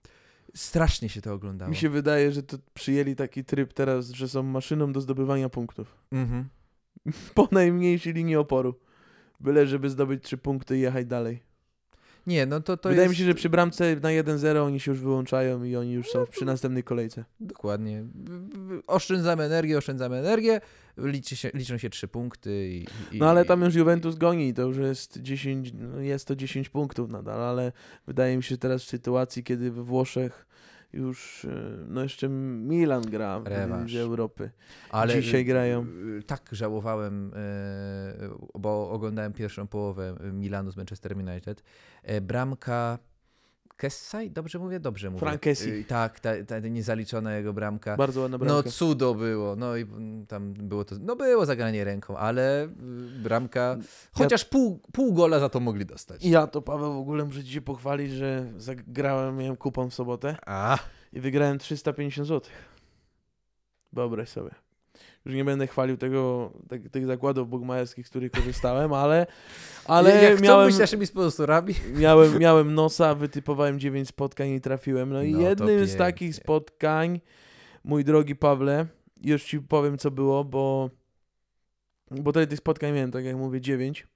[0.56, 1.70] Strasznie się to oglądało.
[1.72, 5.96] Mi się wydaje, że to przyjęli taki tryb teraz, że są maszyną do zdobywania punktów.
[6.12, 6.50] Mhm.
[7.36, 8.76] Po najmniejszej linii oporu.
[9.44, 11.44] Byle, żeby zdobyć trzy punkty i jechać dalej.
[12.28, 13.12] Nie, no to, to Wydaje jest...
[13.12, 16.26] mi się, że przy bramce na 1-0 oni się już wyłączają i oni już są
[16.26, 17.26] przy następnej kolejce.
[17.40, 18.04] Dokładnie.
[18.88, 20.62] Oszczędzamy energię, oszczędzamy energię,
[20.98, 22.86] liczy się, liczą się trzy punkty i...
[23.12, 26.70] i No ale tam już Juventus goni, to już jest 10, no jest to 10
[26.70, 27.72] punktów nadal, ale
[28.08, 30.46] wydaje mi się, że teraz w sytuacji, kiedy we Włoszech
[30.94, 31.50] już, e,
[31.88, 33.92] no jeszcze Milan gra w Rewanż.
[33.92, 34.52] Lidze Europy.
[34.90, 35.86] ale dzisiaj grają.
[36.20, 41.64] y, Tak żałowałem, e, bo oglądałem pierwszą połowę Milanu z Manchester United.
[42.04, 42.98] E, Bramka
[43.84, 44.32] Kessai?
[44.32, 44.80] Dobrze mówię?
[44.80, 45.20] Dobrze mówię.
[45.20, 45.70] Frank Kessie.
[45.70, 47.98] Y, Tak, ta, ta niezaliczona jego bramka.
[47.98, 48.70] Bardzo ładna No bramka.
[48.70, 52.68] cudo było, no i mm, tam było to, no było zagranie ręką, ale y,
[53.24, 53.78] bramka,
[54.12, 56.26] chociaż pół, pół gola za to mogli dostać.
[56.26, 60.36] Ja to, Paweł, w ogóle muszę ci się pochwalić, że zagrałem, miałem kupon w sobotę
[60.46, 60.78] A,
[61.14, 62.52] i wygrałem 350 zł.
[63.94, 64.52] Wyobraź sobie.
[65.26, 69.26] Już nie będę chwalił tego, tak, tych zakładów bugmajerskich, z których korzystałem, ale,
[69.86, 75.10] ale jak miałem, być naszymi sponsorami, miałem, miałem nosa, wytypowałem 9 spotkań i trafiłem.
[75.10, 77.22] No i No jednym z takich spotkań,
[77.84, 78.86] mój drogi Pawle,
[79.22, 80.90] już ci powiem co było, bo,
[82.12, 84.08] bo tutaj tych spotkań miałem, tak jak mówię, 9.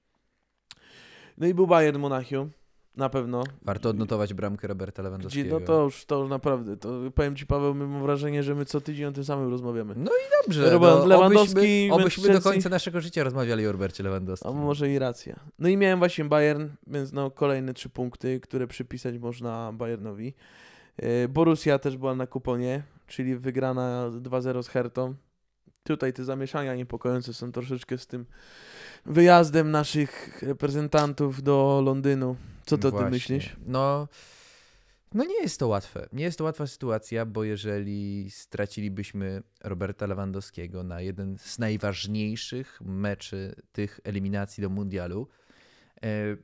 [1.38, 2.50] No i był Bayern Monachium,
[2.98, 3.44] na pewno.
[3.62, 5.60] warto odnotować bramkę Roberta Lewandowskiego.
[5.60, 8.80] no to już, to już naprawdę, to powiem ci Paweł, mam wrażenie, że my co
[8.80, 9.94] tydzień o tym samym rozmawiamy.
[9.96, 14.02] No i dobrze, Robert no, Lewandowski, obyśmy, obyśmy do końca naszego życia rozmawiali o Robercie
[14.02, 14.50] Lewandowskim.
[14.50, 15.40] A może i racja.
[15.58, 20.34] No i miałem właśnie Bayern, więc no kolejne trzy punkty, które przypisać można Bayernowi.
[21.02, 25.14] Yy, Borussia też była na kuponie, czyli wygrana 2-0 z Hertą.
[25.82, 28.26] Tutaj te zamieszania niepokojące są troszeczkę z tym
[29.06, 32.36] wyjazdem naszych reprezentantów do Londynu.
[32.68, 33.10] Co ty o tym Właśnie.
[33.10, 33.56] myślisz?
[33.66, 34.08] No,
[35.14, 36.08] no nie jest to łatwe.
[36.12, 43.54] Nie jest to łatwa sytuacja, bo jeżeli stracilibyśmy Roberta Lewandowskiego na jeden z najważniejszych meczy
[43.72, 45.28] tych eliminacji do mundialu,
[46.02, 46.36] e,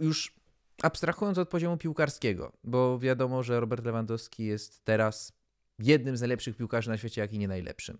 [0.00, 0.38] już
[0.82, 5.32] abstrahując od poziomu piłkarskiego, bo wiadomo, że Robert Lewandowski jest teraz
[5.78, 7.98] jednym z najlepszych piłkarzy na świecie, jak i nie najlepszym.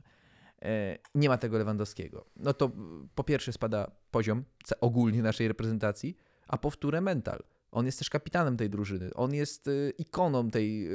[0.62, 2.24] E, Nie ma tego Lewandowskiego.
[2.36, 2.70] No to
[3.14, 4.44] po pierwsze spada poziom
[4.80, 6.16] ogólnie naszej reprezentacji,
[6.48, 7.42] a po wtóre mental.
[7.70, 9.14] On jest też kapitanem tej drużyny.
[9.14, 10.88] On jest y, ikoną tej,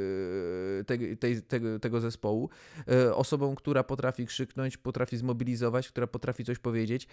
[0.80, 2.50] y, tej, tej, tego, tego zespołu.
[2.92, 7.08] Y, osobą, która potrafi krzyknąć, potrafi zmobilizować, która potrafi coś powiedzieć.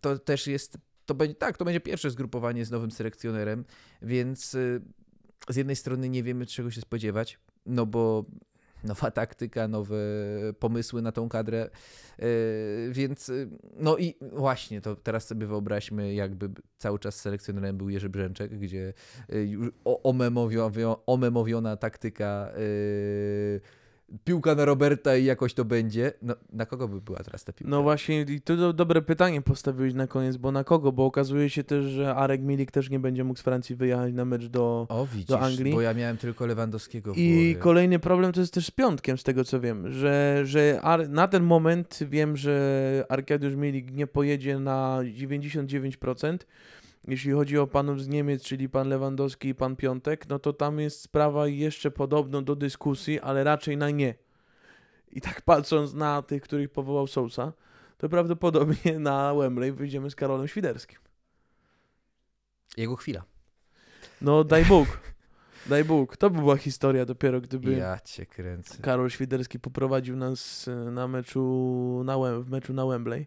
[0.00, 0.78] To też jest.
[1.06, 3.64] To będzie, tak, to będzie pierwsze zgrupowanie z nowym selekcjonerem,
[4.02, 4.50] więc
[5.48, 8.24] z jednej strony nie wiemy, czego się spodziewać, no bo
[8.84, 9.96] nowa taktyka, nowe
[10.58, 11.70] pomysły na tą kadrę,
[12.18, 12.26] yy,
[12.90, 18.08] więc yy, no i właśnie, to teraz sobie wyobraźmy, jakby cały czas selekcjonerem był Jerzy
[18.08, 18.92] Brzęczek, gdzie
[19.84, 22.52] omemowio- omemowiona taktyka
[24.24, 26.12] piłka na Roberta i jakoś to będzie.
[26.22, 27.70] No, na kogo by była teraz ta piłka?
[27.70, 30.92] No właśnie, i to do, dobre pytanie postawiłeś na koniec, bo na kogo?
[30.92, 34.24] Bo okazuje się też, że Arek Milik też nie będzie mógł z Francji wyjechać na
[34.24, 35.74] mecz do, o, widzisz, do Anglii.
[35.74, 37.54] bo ja miałem tylko Lewandowskiego w I głowie.
[37.54, 41.28] kolejny problem to jest też z piątkiem, z tego co wiem, że, że Ar- na
[41.28, 46.38] ten moment wiem, że Arkadiusz Milik nie pojedzie na 99%.
[47.08, 50.80] Jeśli chodzi o panów z Niemiec, czyli pan Lewandowski i pan Piątek, no to tam
[50.80, 54.14] jest sprawa jeszcze podobno do dyskusji, ale raczej na nie.
[55.12, 57.52] I tak patrząc na tych, których powołał Sousa,
[57.98, 60.98] to prawdopodobnie na Wembley wyjdziemy z Karolem Świderskim.
[62.76, 63.24] Jego chwila.
[64.20, 65.00] No daj Bóg,
[65.66, 66.16] daj Bóg.
[66.16, 67.72] To by była historia dopiero, gdyby...
[67.72, 68.82] Ja cię kręcę.
[68.82, 73.26] Karol Świderski poprowadził nas y, na meczu na, w meczu na Wembley.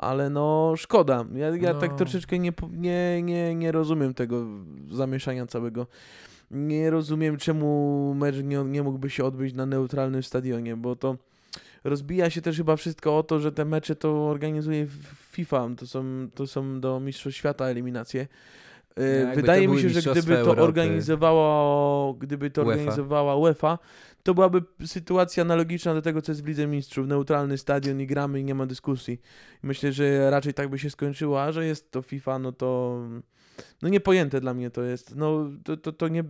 [0.00, 1.24] Ale no szkoda.
[1.34, 1.96] Ja, ja tak No.
[1.96, 4.44] troszeczkę nie, nie, nie, nie rozumiem tego
[4.90, 5.86] zamieszania całego.
[6.50, 11.16] Nie rozumiem, czemu mecz nie, nie mógłby się odbyć na neutralnym stadionie, bo to
[11.84, 14.86] rozbija się też chyba wszystko o to, że te mecze to organizuje
[15.30, 15.68] FIFA.
[15.76, 18.26] To są, to są do Mistrzostw Świata eliminacje.
[19.00, 22.70] Y, jakby Wydaje mi się, że gdyby to organizowało, gdyby to UEFA.
[22.72, 23.78] organizowała UEFA,
[24.30, 27.06] to byłaby sytuacja analogiczna do tego, co jest w Lidze Mistrzów.
[27.06, 29.20] Neutralny stadion i gramy i nie ma dyskusji.
[29.62, 33.00] Myślę, że raczej tak by się skończyło, a że jest to FIFA, no to
[33.82, 35.16] no niepojęte dla mnie to jest.
[35.16, 36.24] No to, to, to nie...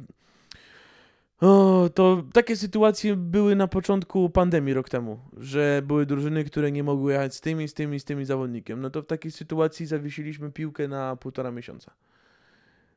[1.41, 6.85] O, to takie sytuacje były na początku pandemii rok temu, że były drużyny, które nie
[6.85, 8.81] mogły jechać z tymi, z tymi, z tymi zawodnikiem.
[8.81, 11.93] No to w takiej sytuacji zawiesiliśmy piłkę na półtora miesiąca.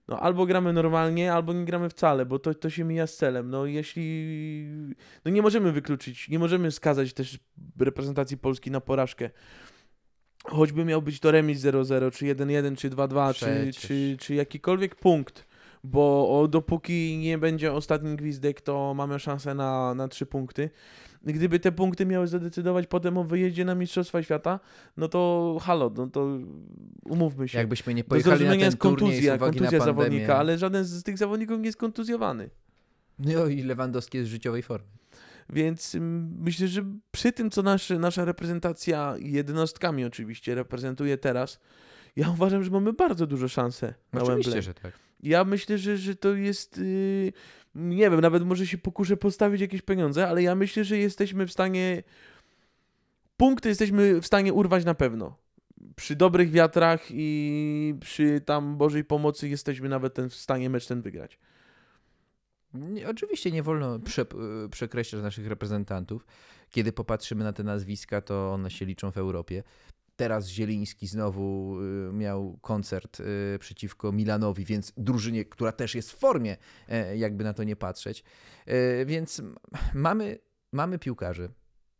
[0.08, 3.50] No albo gramy normalnie, albo nie gramy wcale, bo to, to się mija z celem.
[3.50, 4.68] No jeśli...
[5.26, 7.39] No nie możemy wykluczyć, nie możemy skazać też
[7.80, 9.30] reprezentacji Polski na porażkę.
[10.46, 15.46] Choćby miał być to remis 0-0, czy 1-1, czy 2-2, czy, czy, czy jakikolwiek punkt,
[15.84, 20.69] bo dopóki nie będzie ostatni gwizdek, to mamy szansę na, na trzy punkty.
[21.24, 24.60] Gdyby te punkty miały zadecydować potem o wyjeździe na Mistrzostwa Świata,
[24.98, 26.39] no to halo, no to
[27.06, 27.58] umówmy się.
[27.58, 30.84] Jakbyśmy nie Do pojechali na zrozumienia ten jest turniej kontuzja, kontuzja na zawodnika, ale żaden
[30.84, 32.50] z tych zawodników nie jest kontuzjowany.
[33.19, 34.88] No i Lewandowski jest w życiowej formie.
[35.50, 41.60] Więc ym, myślę, że przy tym, co nasze, nasza reprezentacja jednostkami oczywiście reprezentuje teraz,
[42.15, 44.62] ja uważam, że mamy bardzo duże szanse na Oczywiście, Wembley.
[44.62, 44.93] że tak.
[45.24, 46.78] Ja myślę, że, że to jest.
[46.78, 47.34] Yy,
[47.76, 51.52] nie wiem, nawet może się pokuszę postawić jakieś pieniądze, ale ja myślę, że jesteśmy w
[51.52, 52.04] stanie.
[53.38, 55.38] Punkty jesteśmy w stanie urwać na pewno.
[55.96, 61.02] Przy dobrych wiatrach i przy tam Bożej pomocy jesteśmy nawet ten, w stanie mecz ten
[61.02, 61.40] wygrać.
[62.74, 64.22] Nie, oczywiście nie wolno prze,
[64.66, 66.26] y, przekreślać naszych reprezentantów.
[66.70, 69.64] Kiedy popatrzymy na te nazwiska, to one się liczą w Europie.
[70.24, 76.16] Teraz Zieliński znowu y, miał koncert y, przeciwko Milanowi, więc drużynie, która też jest w
[76.16, 76.58] formie,
[76.88, 78.24] e, jakby na to nie patrzeć.
[78.66, 79.42] E, Więc
[79.94, 80.40] mamy,
[80.72, 81.50] mamy piłkarzy.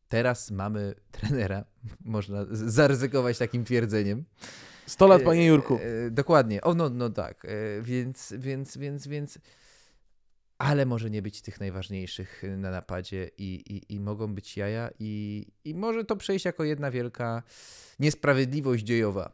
[0.08, 1.66] Teraz mamy trenera.
[2.06, 4.26] Można zaryzykować takim twierdzeniem.
[4.86, 5.80] 100 lat, E, panie Jurku.
[6.12, 6.62] Dokładnie.
[6.62, 7.48] O, no, no tak.
[7.82, 9.40] Więc, więc, więc, więc.
[10.58, 15.46] Ale może nie być tych najważniejszych na napadzie i, i, i mogą być jaja i,
[15.66, 17.44] i może to przejść jako jedna wielka
[18.00, 19.32] niesprawiedliwość dziejowa.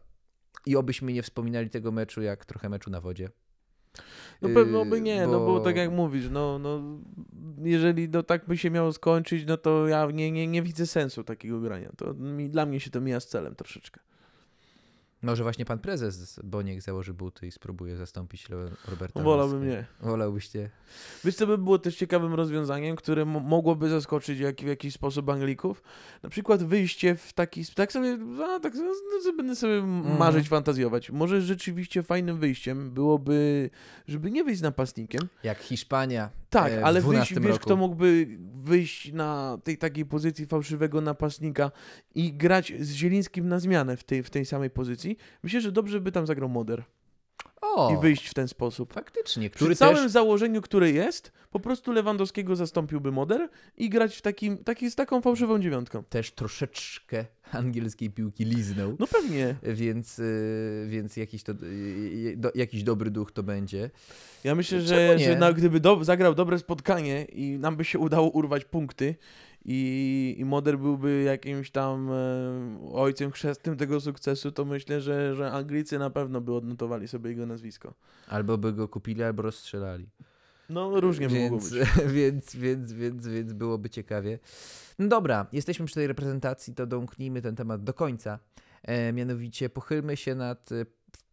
[0.66, 3.30] I obyśmy nie wspominali tego meczu jak trochę meczu na wodzie.
[4.42, 6.82] No pewno by Yy, nie, no bo tak jak mówisz, no, no
[7.64, 11.24] jeżeli no, tak by się miało skończyć, no to ja nie, nie, nie widzę sensu
[11.24, 11.92] takiego grania.
[11.98, 14.00] To mi, dla mnie się to mija z celem troszeczkę.
[15.22, 18.48] Może właśnie pan prezes Boniek założy buty i spróbuje zastąpić
[18.88, 19.86] Roberta wolałbym nie.
[20.02, 20.70] Wolałbyście?
[21.26, 25.30] Wiesz, co by było też ciekawym rozwiązaniem, które mo- mogłoby zaskoczyć jak, w jakiś sposób
[25.30, 25.84] Anglików?
[26.24, 28.18] Na przykład wyjście w taki, tak sobie,
[28.56, 30.18] a, tak no, sobie będę sobie Mhm.
[30.18, 31.12] marzyć, fantazjować.
[31.12, 33.70] Może rzeczywiście fajnym wyjściem byłoby,
[34.08, 37.66] żeby nie wyjść z napastnikiem, Jak Hiszpania Tak, e, ale wyjść, 12 wiesz, roku.
[37.66, 41.72] kto mógłby wyjść na tej takiej pozycji fałszywego napastnika
[42.16, 45.18] i grać z Zielińskim na zmianę w tej, w tej samej pozycji?
[45.44, 46.84] Myślę, że dobrze by tam zagrał Moder
[47.62, 48.94] O, i wyjść w ten sposób.
[48.94, 50.12] faktycznie, Przy który całym też...
[50.12, 55.22] założeniu, które jest, po prostu Lewandowskiego zastąpiłby Moder i grać w takim, taki, z taką
[55.22, 56.04] fałszywą dziewiątką.
[56.04, 59.56] też troszeczkę angielskiej piłki liznął, No pewnie.
[59.64, 63.90] więc, y, więc jakiś, to, y, do, jakiś dobry duch to będzie.
[64.44, 65.26] Ja myślę, Czemu że, nie?
[65.26, 69.16] że na, gdyby do, zagrał dobre spotkanie i nam by się udało urwać punkty
[69.72, 75.52] i, i Moder byłby jakimś tam e, ojcem chrzestnym tego sukcesu, to myślę, że, że
[75.52, 77.94] Anglicy na pewno by odnotowali sobie jego nazwisko.
[78.28, 80.10] Albo by go kupili, albo rozstrzelali.
[80.70, 81.90] No różnie by mogło więc, być.
[82.18, 84.40] więc, więc, więc, więc byłoby ciekawie.
[85.00, 88.40] No dobra, jesteśmy przy tej reprezentacji, to domknijmy ten temat do końca.
[88.84, 90.72] E, mianowicie pochylmy się nad...
[90.72, 90.86] e,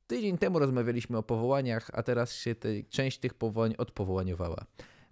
[0.07, 4.67] Tydzień temu rozmawialiśmy o powołaniach, a teraz się tej, część tych powołań odpowołaniowała.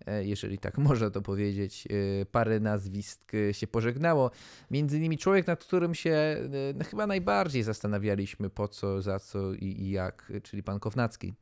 [0.07, 1.89] E, jeżeli tak można to powiedzieć.
[2.23, 4.31] E, Parę nazwisk e, się pożegnało.
[4.71, 6.37] Między innymi człowiek, nad którym się
[6.75, 11.35] no, chyba najbardziej zastanawialiśmy po co, za co i, i jak, czyli pan Kownacki.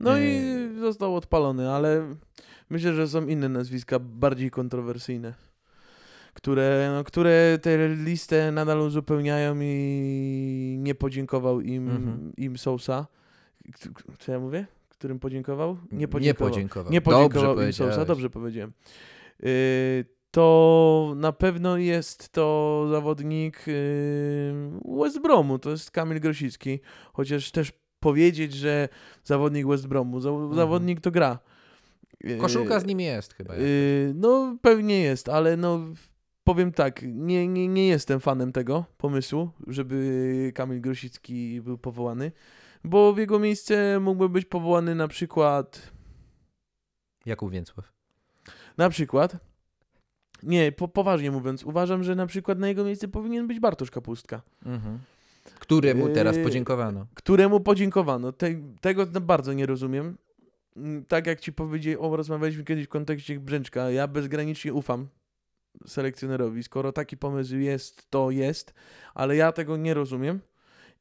[0.00, 0.40] No i
[0.80, 2.14] został odpalony, ale
[2.70, 5.34] myślę, że są inne nazwiska bardziej kontrowersyjne,
[6.34, 12.32] które, no, które tę listę nadal uzupełniają i nie podziękował im, Mhm.
[12.36, 13.06] im Sousa.
[14.18, 14.66] Co ja mówię?
[14.98, 15.76] Którym podziękował?
[15.92, 16.50] Nie Nie podziękował.
[16.50, 16.92] podziękował.
[16.92, 18.06] Nie podziękował Dobrze powiedziałeś.
[18.06, 18.72] dobrze powiedziałem.
[19.44, 24.52] Y, to na pewno jest to zawodnik y,
[25.00, 26.80] West Bromu, to jest Kamil Grosicki,
[27.12, 28.88] chociaż też powiedzieć, że
[29.24, 31.38] zawodnik West Bromu, za, zawodnik to gra.
[32.14, 32.40] Y, Mhm.
[32.40, 33.54] Koszulka z nim jest chyba.
[34.14, 35.80] no pewnie jest, ale no
[36.44, 42.32] powiem tak, nie, nie, nie jestem fanem tego pomysłu, żeby Kamil Grosicki był powołany,
[42.84, 45.92] bo w jego miejsce mógłby być powołany na przykład
[47.26, 47.92] Jakub Więcław.
[48.76, 49.36] Na przykład.
[50.42, 54.42] Nie, po, poważnie mówiąc, uważam, że na przykład na jego miejsce powinien być Bartosz Kapustka,
[55.58, 57.06] Któremu teraz Yy, podziękowano.
[57.14, 58.32] któremu podziękowano.
[58.32, 58.46] Te,
[58.80, 60.18] tego bardzo nie rozumiem.
[60.76, 65.08] Mm, Tak jak ci powiedziałem, o, rozmawialiśmy kiedyś w kontekście Brzęczka, ja bezgranicznie ufam
[65.86, 66.62] selekcjonerowi.
[66.62, 68.74] Skoro taki pomysł jest, to jest,
[69.14, 70.40] ale ja tego nie rozumiem.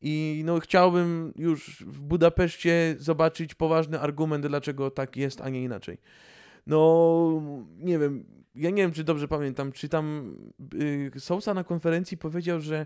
[0.02, 5.98] I no, chciałbym już w Budapeszcie zobaczyć poważny argument, dlaczego tak jest, a nie inaczej.
[6.68, 7.42] No,
[7.80, 8.24] nie wiem,
[8.56, 10.36] ja nie wiem, czy dobrze pamiętam, czy tam
[10.74, 12.86] y, Sousa na konferencji powiedział, że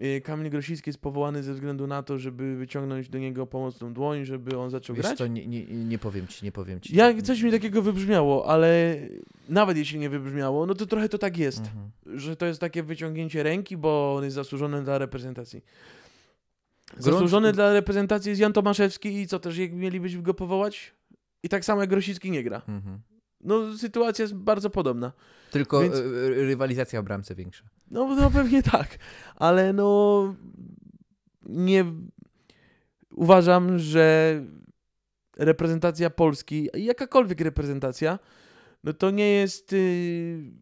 [0.00, 4.24] y, Kamil Grosicki jest powołany ze względu na to, żeby wyciągnąć do niego pomocną dłoń,
[4.24, 5.18] żeby on zaczął Wiesz grać.
[5.18, 6.96] co, nie, nie, nie powiem ci, nie powiem ci.
[6.96, 8.96] Ja, coś mi takiego wybrzmiało, ale
[9.48, 12.18] nawet jeśli nie wybrzmiało, no to trochę to tak jest, Mhm.
[12.18, 15.62] że to jest takie wyciągnięcie ręki, bo on jest zasłużony dla reprezentacji.
[16.90, 20.94] Grunt- Zasłużony dla reprezentacji jest Jan Tomaszewski i co też jak mielibyśmy go powołać?
[21.42, 22.62] I tak samo jak Grosicki nie gra.
[22.68, 23.00] Mhm.
[23.40, 25.12] No sytuacja jest bardzo podobna.
[25.50, 27.64] Tylko Więc- e, e, rywalizacja o bramce większa.
[27.90, 28.98] No, no pewnie tak,
[29.36, 30.34] ale no
[31.42, 31.84] nie
[33.10, 34.34] uważam, że
[35.36, 38.18] reprezentacja Polski, jakakolwiek reprezentacja,
[38.84, 40.52] no to nie jest yy,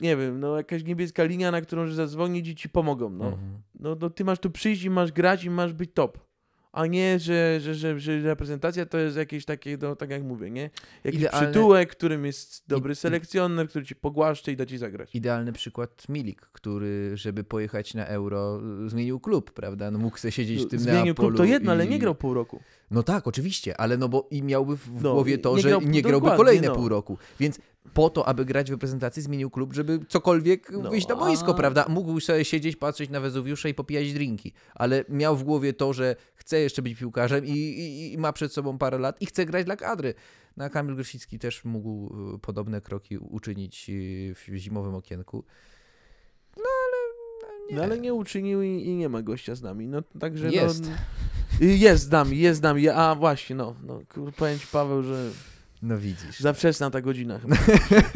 [0.00, 3.24] nie wiem, no jakaś niebieska linia, na którą że zadzwonić i ci pomogą, no.
[3.24, 3.52] Mhm.
[3.80, 6.18] No, no ty masz tu przyjść i masz grać i masz być top.
[6.72, 10.50] A nie, że, że, że, że reprezentacja to jest jakieś takie, no tak jak mówię,
[10.50, 10.70] nie?
[11.04, 15.14] Jakiś przytułek, którym jest dobry selekcjoner, który ci pogłaszcze i da ci zagrać.
[15.14, 19.90] Idealny przykład Milik, który, żeby pojechać na euro, zmienił klub, prawda?
[19.90, 22.14] No mógł sobie siedzieć w tym Zmienił Neapolu klub to jedno, ale i- nie grał
[22.14, 22.60] pół roku.
[22.90, 25.82] No tak, oczywiście, ale no bo i miałby w No, głowie to, nie że grał-
[25.88, 26.74] nie grałby kolejne no.
[26.74, 27.18] pół roku.
[27.40, 27.60] Więc
[27.94, 31.54] po to, aby grać w reprezentacji, zmienił klub, żeby cokolwiek No, wyjść na boisko, a-
[31.54, 31.86] prawda?
[31.88, 36.16] Mógł sobie siedzieć, patrzeć na Wezuwiusze i popijać drinki, ale miał w głowie to, że
[36.34, 39.64] chce jeszcze być piłkarzem i, i, i ma przed sobą parę lat i chce grać
[39.64, 40.14] dla kadry.
[40.56, 45.44] No, a Kamil Grosicki też mógł y, podobne kroki uczynić y, w zimowym okienku.
[47.70, 47.76] Nie.
[47.76, 49.88] No ale nie uczynił i, i nie ma gościa z nami.
[49.88, 50.84] No także Jest.
[51.60, 52.88] No, jest z nami, jest z nami.
[52.88, 54.00] A właśnie, no, no
[54.36, 55.30] powiem ci Paweł, że
[55.82, 56.40] No widzisz.
[56.40, 57.56] za wczesna ta godzina chyba.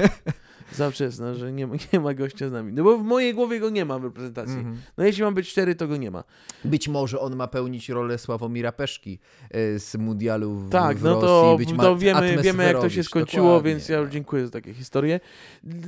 [0.72, 2.72] za wczesna, że nie, ma- nie ma gościa z nami.
[2.72, 4.56] No bo w mojej głowie go nie ma w reprezentacji.
[4.56, 4.76] Mhm.
[4.96, 6.24] No jeśli mam być cztery, to go nie ma.
[6.64, 9.18] Być może on ma pełnić rolę Sławomira Peszki
[9.50, 11.26] e, z mundialu w, Tak, w no Rosji.
[11.26, 14.50] to, być to wiemy, wiemy jak to się skończyło, dokładnie, więc ja już dziękuję za
[14.52, 15.20] takie historie.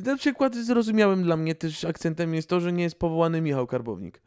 [0.04, 4.20] Na przykład zrozumiałym dla mnie też akcentem jest to, że nie jest powołany Michał Karbownik.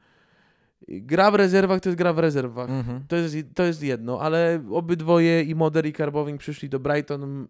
[0.99, 2.69] Gra w rezerwach to jest gra w rezerwach.
[2.69, 3.03] Mhm.
[3.07, 7.47] To jest, to jest jedno, ale obydwoje i Moder i Karbownik przyszli do Brighton,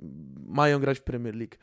[0.48, 1.56] mają grać w Premier League.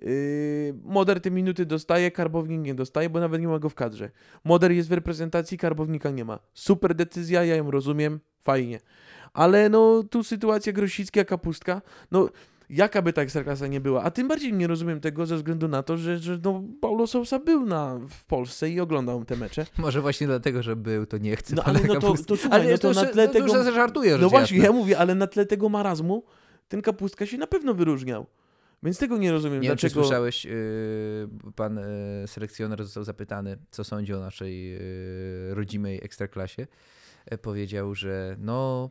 [0.00, 4.10] Yy, Moder te minuty dostaje, Karbownik nie dostaje, bo nawet nie ma go w kadrze.
[4.44, 6.38] Moder jest w reprezentacji, Karbownika nie ma.
[6.54, 8.80] Super decyzja, ja ją rozumiem, fajnie.
[9.32, 12.28] Ale no tu sytuacja Grosicka, Kapustka, no
[12.74, 15.82] jaka by ta ekstraklasa nie była, a tym bardziej nie rozumiem tego ze względu na
[15.82, 19.66] to, że, że no, Paulo Sousa był na, w Polsce i oglądał te mecze.
[19.78, 22.72] Może właśnie dlatego, że był, to nie chce No ale no to, to słuchaj, Ale
[22.72, 23.52] no to już, na tle no, tego...
[23.52, 26.24] to żartuję, No właśnie, ja mówię, ale na tle tego marazmu
[26.68, 28.26] ten kapustka się na pewno wyróżniał.
[28.82, 30.04] Więc tego nie rozumiem, Nie wiem, czy dlaczego...
[30.04, 31.76] słyszałeś, yy, pan
[32.20, 36.66] yy, selekcjoner został zapytany, co sądzi o naszej yy, rodzimej ekstraklasie.
[37.26, 38.90] E, powiedział, że no,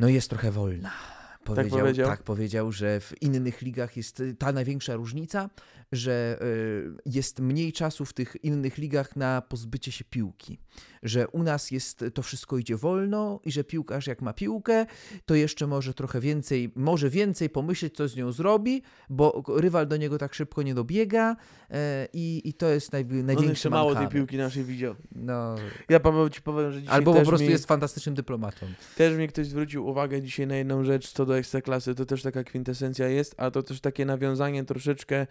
[0.00, 1.19] no jest trochę wolna.
[1.44, 2.08] Powiedział, powiedział?
[2.08, 5.50] tak, powiedział, że w innych ligach jest ta największa różnica,
[5.92, 10.58] że y, jest mniej czasu w tych innych ligach na pozbycie się piłki.
[11.02, 14.86] Że u nas jest to wszystko idzie wolno i że piłkarz jak ma piłkę,
[15.26, 19.96] to jeszcze może trochę więcej, może więcej pomyśleć, co z nią zrobi, bo rywal do
[19.96, 21.36] niego tak szybko nie dobiega
[21.70, 24.94] e, i, i to jest naj, On największy mało tej piłki naszej widział.
[25.12, 25.54] No,
[25.88, 28.66] Ja Paweł ci powiem, że dzisiaj albo po prostu mi, jest fantastycznym dyplomatą.
[28.96, 32.44] też mi ktoś zwrócił uwagę dzisiaj na jedną rzecz, co do ekstraklasy, to też taka
[32.44, 35.26] kwintesencja jest, a to też takie nawiązanie troszeczkę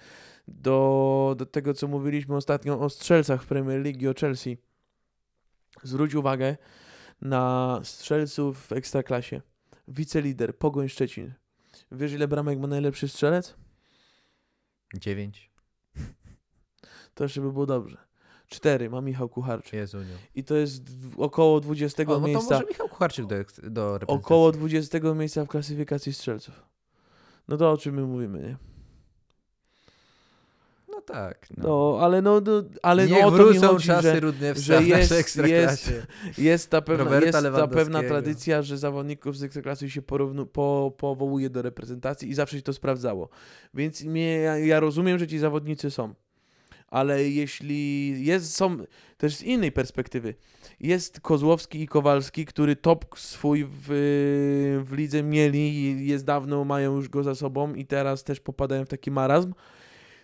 [0.48, 4.58] do, do tego, co mówiliśmy ostatnio o strzelcach w Premier League o Chelsea.
[5.84, 6.58] Zwróć uwagę
[7.22, 9.42] na strzelców w ekstraklasie.
[9.88, 11.34] Wicelider, Pogoń Szczecin.
[11.92, 13.56] Wiesz, ile bramek ma najlepszy strzelec?
[14.94, 15.52] Dziewięć.
[17.14, 18.09] To jeszcze by było dobrze.
[18.50, 19.74] Cztery ma Michał Kucharczyk.
[19.74, 20.16] Jezuniu.
[20.36, 20.84] I to jest
[21.18, 22.56] około 20 O, no to miejsca.
[22.56, 23.44] może Michał Kucharczyk do, do
[23.94, 24.08] reprezentacji.
[24.08, 26.64] Około 20 miejsca w klasyfikacji strzelców.
[27.48, 28.58] No to o czym my mówimy, nie?
[30.92, 31.48] No tak.
[31.58, 31.64] No.
[31.68, 34.62] No, ale no, no ale Niech no o to nie wrócą chodzi, czasy że Rudniewska
[34.64, 36.06] że w jest- ekstraklasie.
[36.38, 40.94] jest ta pewna, Roberta jest ta pewna tradycja, że zawodników z ekstraklasy się porównu, po,
[40.98, 43.30] powołuje do reprezentacji i zawsze się to sprawdzało.
[43.74, 46.14] Więc mnie, ja, ja rozumiem, że ci zawodnicy są.
[46.92, 48.78] Ale jeśli jest, są
[49.18, 50.36] też z innej perspektywy,
[50.80, 53.88] jest Kozłowski i Kowalski, który top swój w,
[54.86, 58.90] w lidze mieli jest dawno, mają już go za sobą i teraz też popadają w
[58.90, 59.54] taki marazm,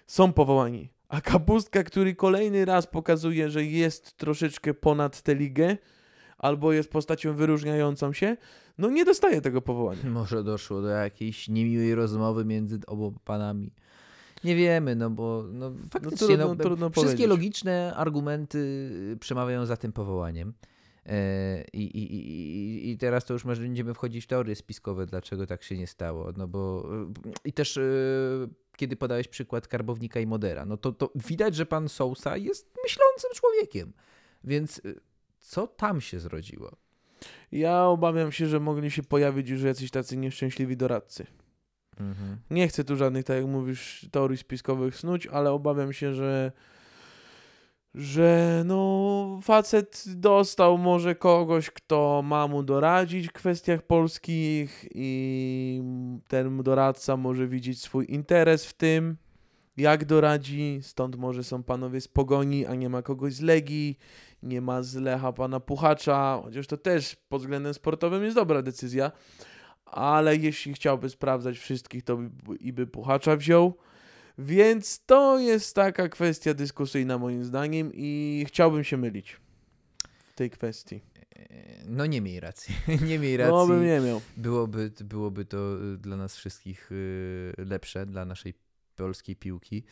[0.08, 0.90] są powołani.
[1.10, 5.78] A Kapustka, który kolejny raz pokazuje, że jest troszeczkę ponad tę ligę,
[6.38, 8.38] albo jest postacią wyróżniającą się,
[8.78, 10.10] no nie dostaje tego powołania.
[10.10, 13.72] Może doszło do jakiejś niemiłej rozmowy między obu panami.
[14.46, 17.30] Nie wiemy, no bo no, faktycznie trudno- no, trudno wszystkie powiedzieć.
[17.30, 18.90] logiczne argumenty
[19.20, 20.54] przemawiają za tym powołaniem.
[21.06, 25.64] E, I, i, i, teraz to już może będziemy wchodzić w teorie spiskowe, dlaczego tak
[25.64, 26.32] się nie stało.
[26.38, 27.14] No bo e,
[27.46, 27.82] i też e,
[28.78, 33.30] kiedy podałeś przykład Karbownika i Modera, no to, to widać, że pan Sousa jest myślącym
[33.34, 33.94] człowiekiem.
[34.44, 34.82] Więc
[35.40, 36.72] co tam się zrodziło?
[37.52, 41.26] Ja obawiam się, że mogli się pojawić już jacyś tacy nieszczęśliwi doradcy.
[42.00, 42.38] Mhm.
[42.52, 46.52] Nie chcę tu żadnych, tak jak mówisz, teorii spiskowych snuć, ale obawiam się, że
[47.96, 55.82] że no facet dostał może kogoś, kto ma mu doradzić w kwestiach polskich i
[56.28, 59.18] ten doradca może widzieć swój interes w tym,
[59.78, 63.98] jak doradzi, stąd może są panowie z Pogoni, a nie ma kogoś z Legii,
[64.44, 69.12] nie ma z Lecha pana Puchacza, chociaż to też pod względem sportowym jest dobra decyzja,
[69.86, 73.78] ale jeśli chciałby sprawdzać wszystkich, to by, i by Puchacza wziął.
[74.38, 79.38] Więc to jest taka kwestia dyskusyjna moim zdaniem i chciałbym się mylić
[80.18, 81.02] w tej kwestii.
[81.86, 82.76] No nie miej racji.
[83.10, 83.54] nie miej racji.
[83.54, 84.22] No bym nie miał.
[84.38, 85.58] Byłoby, byłoby to
[85.94, 88.54] y, dla nas wszystkich y, lepsze, dla naszej
[88.96, 89.84] polskiej piłki.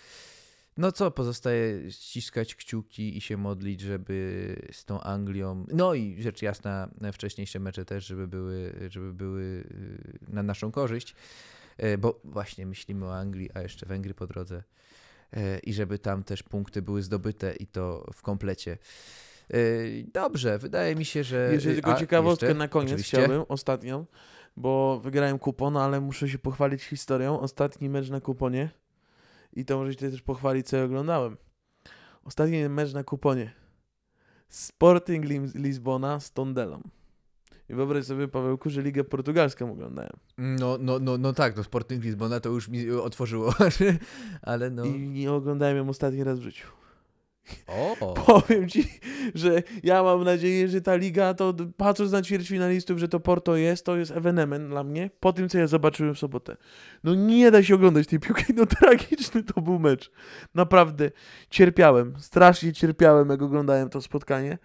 [0.77, 6.41] No co, pozostaje ściskać kciuki i się modlić, żeby z tą Anglią, no i rzecz
[6.41, 11.15] jasna, wcześniejsze mecze też, żeby były, żeby były y, na naszą korzyść,
[11.77, 14.63] E, bo właśnie myślimy o Anglii, a jeszcze Węgry po drodze
[15.37, 18.77] E, i żeby tam też punkty były zdobyte i to w komplecie.
[19.49, 19.57] E,
[20.13, 21.49] Dobrze, wydaje mi się, że...
[21.53, 22.59] Jeszcze tylko a, ciekawostkę jeszcze?
[22.59, 23.17] na koniec Oczywiście.
[23.17, 24.05] chciałbym, ostatnią,
[24.57, 27.39] bo wygrałem kupon, ale muszę się pochwalić historią.
[27.39, 28.69] Ostatni mecz na kuponie
[29.55, 31.37] i to możecie też pochwalić, co ja oglądałem.
[32.23, 33.53] Ostatni mecz na kuponie.
[34.49, 35.25] Sporting
[35.55, 36.81] Lizbona z Tondelą.
[37.69, 40.11] I wyobraź sobie, Pawełku, że Ligę Portugalską oglądałem.
[40.37, 43.53] No, no, no, no tak, no Sporting Lizbona to już mi otworzyło,
[44.41, 44.85] ale no...
[44.85, 46.67] I nie oglądałem ją ostatni raz w życiu.
[47.67, 48.13] O!
[48.27, 48.99] Powiem ci,
[49.35, 53.85] że ja mam nadzieję, że ta liga, to patrząc na ćwierćfinalistów, że to Porto jest,
[53.85, 55.09] to jest ewenement dla mnie.
[55.19, 56.57] Po tym, co ja zobaczyłem w sobotę.
[57.03, 60.11] No nie da się oglądać tej piłki, no tragiczny to był mecz.
[60.55, 61.11] Naprawdę
[61.49, 64.57] cierpiałem, strasznie cierpiałem, jak oglądałem to spotkanie.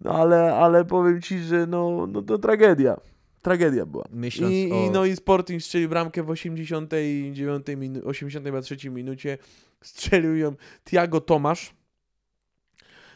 [0.00, 2.96] No ale, ale powiem ci, że no, no to tragedia.
[3.42, 4.04] Tragedia była.
[4.10, 4.86] Myśląc I, o...
[4.86, 9.38] I, no i Sporting strzelił bramkę w 89 minu- 83 minucie.
[9.80, 10.54] Strzelił ją
[10.84, 11.74] Tiago Tomasz.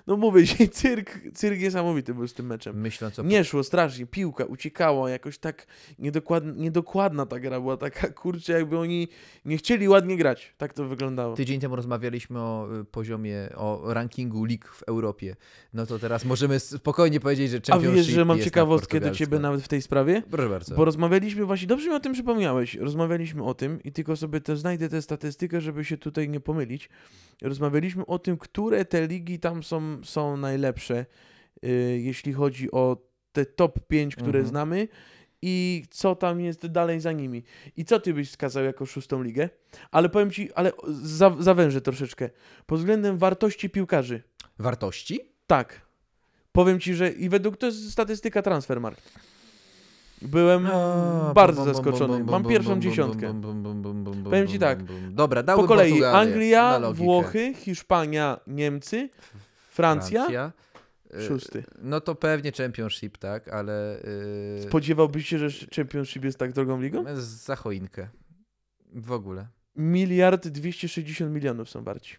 [0.09, 2.81] No mówię ci, cyrk, cyrk niesamowity był z tym meczem.
[2.81, 3.23] Myśląc o...
[3.23, 5.67] Nie szło strasznie, piłka uciekała, jakoś tak
[5.99, 9.09] niedokładna, niedokładna ta gra była, taka kurczę, jakby oni
[9.45, 10.55] nie chcieli ładnie grać.
[10.57, 11.35] Tak to wyglądało.
[11.35, 15.37] Tydzień temu rozmawialiśmy o y, poziomie, o rankingu lig w Europie.
[15.75, 19.39] No to teraz możemy spokojnie powiedzieć, że A Championship wiesz, że mam ciekawostkę do ciebie
[19.39, 20.23] nawet w tej sprawie?
[20.31, 20.75] Proszę bardzo.
[20.75, 24.59] Bo rozmawialiśmy właśnie, dobrze mi o tym przypomniałeś, rozmawialiśmy o tym i tylko sobie też
[24.59, 26.91] znajdę tę statystykę, żeby się tutaj nie pomylić.
[27.43, 31.07] Rozmawialiśmy o tym, które te ligi tam są, są najlepsze,
[31.65, 32.97] y, jeśli chodzi o
[33.33, 34.47] te top 5, które Mhm.
[34.47, 34.89] znamy
[35.43, 37.45] i co tam jest dalej za nimi.
[37.77, 39.49] I co ty byś wskazał jako szóstą ligę?
[39.91, 40.73] Ale powiem ci, ale
[41.03, 42.31] za, zawężę troszeczkę.
[42.67, 44.23] Pod względem wartości piłkarzy.
[44.59, 45.21] Wartości?
[45.47, 45.81] Tak.
[46.53, 49.13] Powiem ci, że i według to jest statystyka Transfermarkt.
[50.23, 52.19] Byłem A, bardzo bum, bum, zaskoczony.
[52.19, 53.41] bum, Mam pierwszą dziesiątkę.
[54.25, 54.79] Powiem ci tak.
[55.11, 56.81] Dobra, Po kolei Portugalię Anglia.
[56.93, 59.09] Włochy, Hiszpania, Niemcy,
[59.79, 60.53] Francja, Francja.
[61.15, 61.65] Y, szósty.
[61.79, 64.03] No to pewnie Championship, tak, ale
[64.59, 67.05] y, Spodziewałbyś się, że Championship jest tak drogą ligą?
[67.17, 68.09] za choinkę.
[68.93, 69.49] W ogóle.
[69.77, 72.17] Miliard 260 milionów są warci.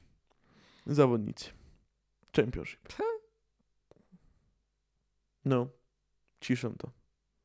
[0.85, 1.49] Zawodnicy.
[2.35, 2.79] Championship.
[5.45, 5.67] No.
[6.41, 6.91] Ciszą to.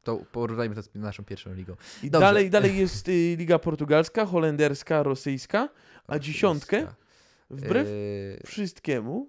[0.02, 1.76] To porównajmy to z naszą pierwszą ligą.
[2.02, 2.26] I Dobrze.
[2.26, 5.68] dalej, dalej jest y, Liga Portugalska, holenderska, rosyjska,
[6.06, 6.86] a dziesiątkę
[7.50, 9.28] wbrew Y, wszystkiemu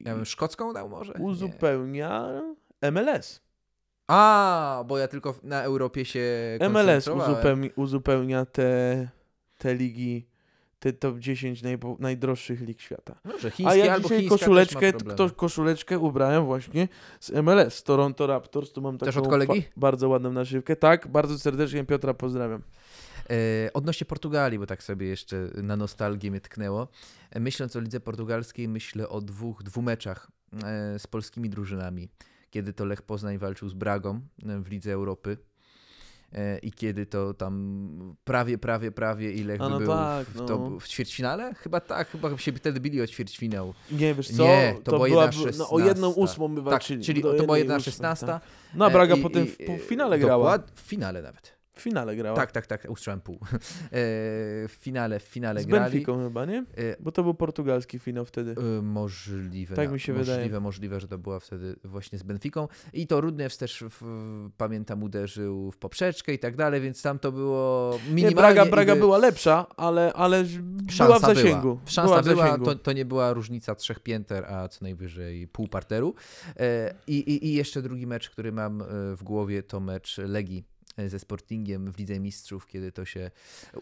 [0.00, 1.12] ja bym szkocką dał może?
[1.18, 1.24] Nie.
[1.24, 2.42] uzupełnia
[2.92, 3.40] MLS.
[4.08, 9.08] A, bo ja tylko na Europie się MLS uzupełni, uzupełnia te,
[9.58, 10.26] te ligi,
[10.78, 13.14] te top 10 najpo, najdroższych lig świata.
[13.24, 16.88] Może A chińskie ja albo dzisiaj koszuleczkę, to, koszuleczkę ubrałem właśnie
[17.20, 18.72] z MLS, Toronto Raptors.
[18.72, 19.64] Tu mam taką Też od kolegi?
[19.76, 20.76] bardzo ładną naszywkę.
[20.76, 22.62] Tak, bardzo serdecznie Piotra pozdrawiam.
[23.30, 26.88] E, odnośnie Portugalii, bo tak sobie jeszcze na nostalgię mnie tknęło.
[27.30, 30.30] E, myśląc o lidze portugalskiej, myślę o dwóch, dwóch meczach
[30.64, 32.08] e, z polskimi drużynami.
[32.50, 35.36] Kiedy to Lech Poznań walczył z Bragą w Lidze Europy.
[36.62, 40.34] I kiedy to tam prawie, prawie, prawie i Lech A by no był tak, w,
[40.34, 40.44] no.
[40.46, 41.54] to, w ćwierćfinale?
[41.54, 43.74] Chyba tak, chyba się wtedy bili o ćwierćfinał.
[43.92, 44.42] Nie, wiesz co?
[44.44, 46.20] Nie, to była była, jedna no, o jedną 16.
[46.20, 47.04] ósmą Tak, walczyli.
[47.04, 48.26] czyli Do to była jedna 16.
[48.26, 48.42] tak.
[48.74, 50.58] No a Braga i- potem i- w półfinale grała.
[50.58, 51.56] Dokład, w finale nawet.
[51.74, 52.36] W finale grała.
[52.36, 53.38] Tak, tak, tak, usłyszałem pół.
[53.44, 53.48] E,
[54.68, 55.92] w finale, w finale Z grali.
[55.92, 56.58] Benficą chyba, nie?
[56.58, 58.50] E, Bo to był portugalski finał wtedy.
[58.78, 59.76] Y, Możliwe.
[59.76, 60.60] Tak na- mi się możliwe, wydaje.
[60.60, 62.68] Możliwe, że to była wtedy właśnie z Benfiką.
[62.92, 64.04] I to Rudnews też, w,
[64.56, 68.34] pamiętam, uderzył w poprzeczkę i tak dalej, więc tam to było Nie, minimalnie.
[68.54, 70.44] Braga, Braga i by- była lepsza, ale, ale
[70.98, 71.60] była w zasięgu.
[71.60, 71.80] Była.
[71.86, 72.64] Szansa była w zasięgu.
[72.64, 76.14] to, to nie była różnica trzech pięter, a co najwyżej pół parteru.
[76.56, 80.64] E, I, i, I jeszcze drugi mecz, który mam e, w głowie, to mecz Legii
[80.68, 80.73] e,
[81.06, 83.30] ze Sportingiem w Lidze Mistrzów, kiedy to się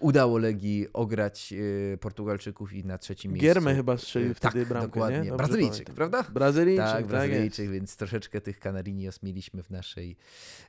[0.00, 1.52] udało Legii ograć
[1.94, 3.46] e, Portugalczyków i na trzecim miejscu.
[3.46, 5.20] Giermę chyba strzelił E, wtedy tak, bramkę, dokładnie.
[5.20, 5.36] nie?
[5.36, 6.22] Brazylijczyk, prawda?
[6.22, 7.72] Brazylijczyk, tak, tak, Brazylijczyk, jest.
[7.72, 10.16] więc troszeczkę tych Canarinos mieliśmy w naszej,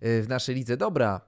[0.02, 0.78] e, w naszej lidze.
[0.78, 1.22] Dobra,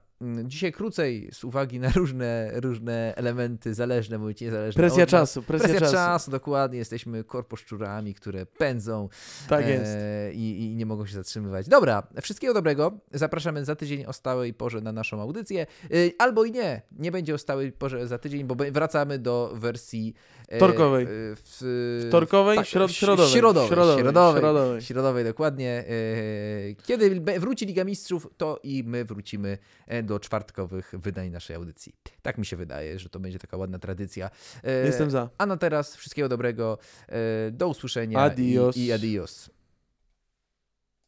[0.44, 5.68] dzisiaj krócej z uwagi na różne, różne elementy zależne bądź niezależne Presja od czasu, presja,
[5.68, 5.94] Presja czasu.
[5.94, 6.78] czasu, dokładnie.
[6.78, 9.08] Jesteśmy korposzczurami, które pędzą
[9.48, 9.84] Tak jest.
[9.96, 11.68] e, i, i nie mogą się zatrzymywać.
[11.68, 12.92] Dobra, wszystkiego dobrego.
[13.12, 15.66] Zapraszamy za tydzień o stałej porze na naszą audycję.
[15.84, 15.86] E,
[16.18, 20.14] albo i nie, nie będzie o stałej porze za tydzień, bo wracamy do wersji
[20.56, 21.04] Wtorkowej.
[21.04, 23.32] e, W, Wtorkowej, tak, środ, środowej.
[23.32, 24.82] Środowej, środowej, środowej, środowej.
[24.82, 25.84] środowej, dokładnie.
[25.88, 31.92] E, Kiedy wróci Liga Mistrzów, to i my wrócimy e, do czwartkowych wydań naszej audycji.
[32.22, 34.30] Tak mi się wydaje, że to będzie taka ładna tradycja.
[34.64, 35.28] E, Jestem za.
[35.38, 36.78] A na teraz wszystkiego dobrego,
[37.08, 38.76] e, do usłyszenia Adios.
[38.76, 39.50] i, i adios.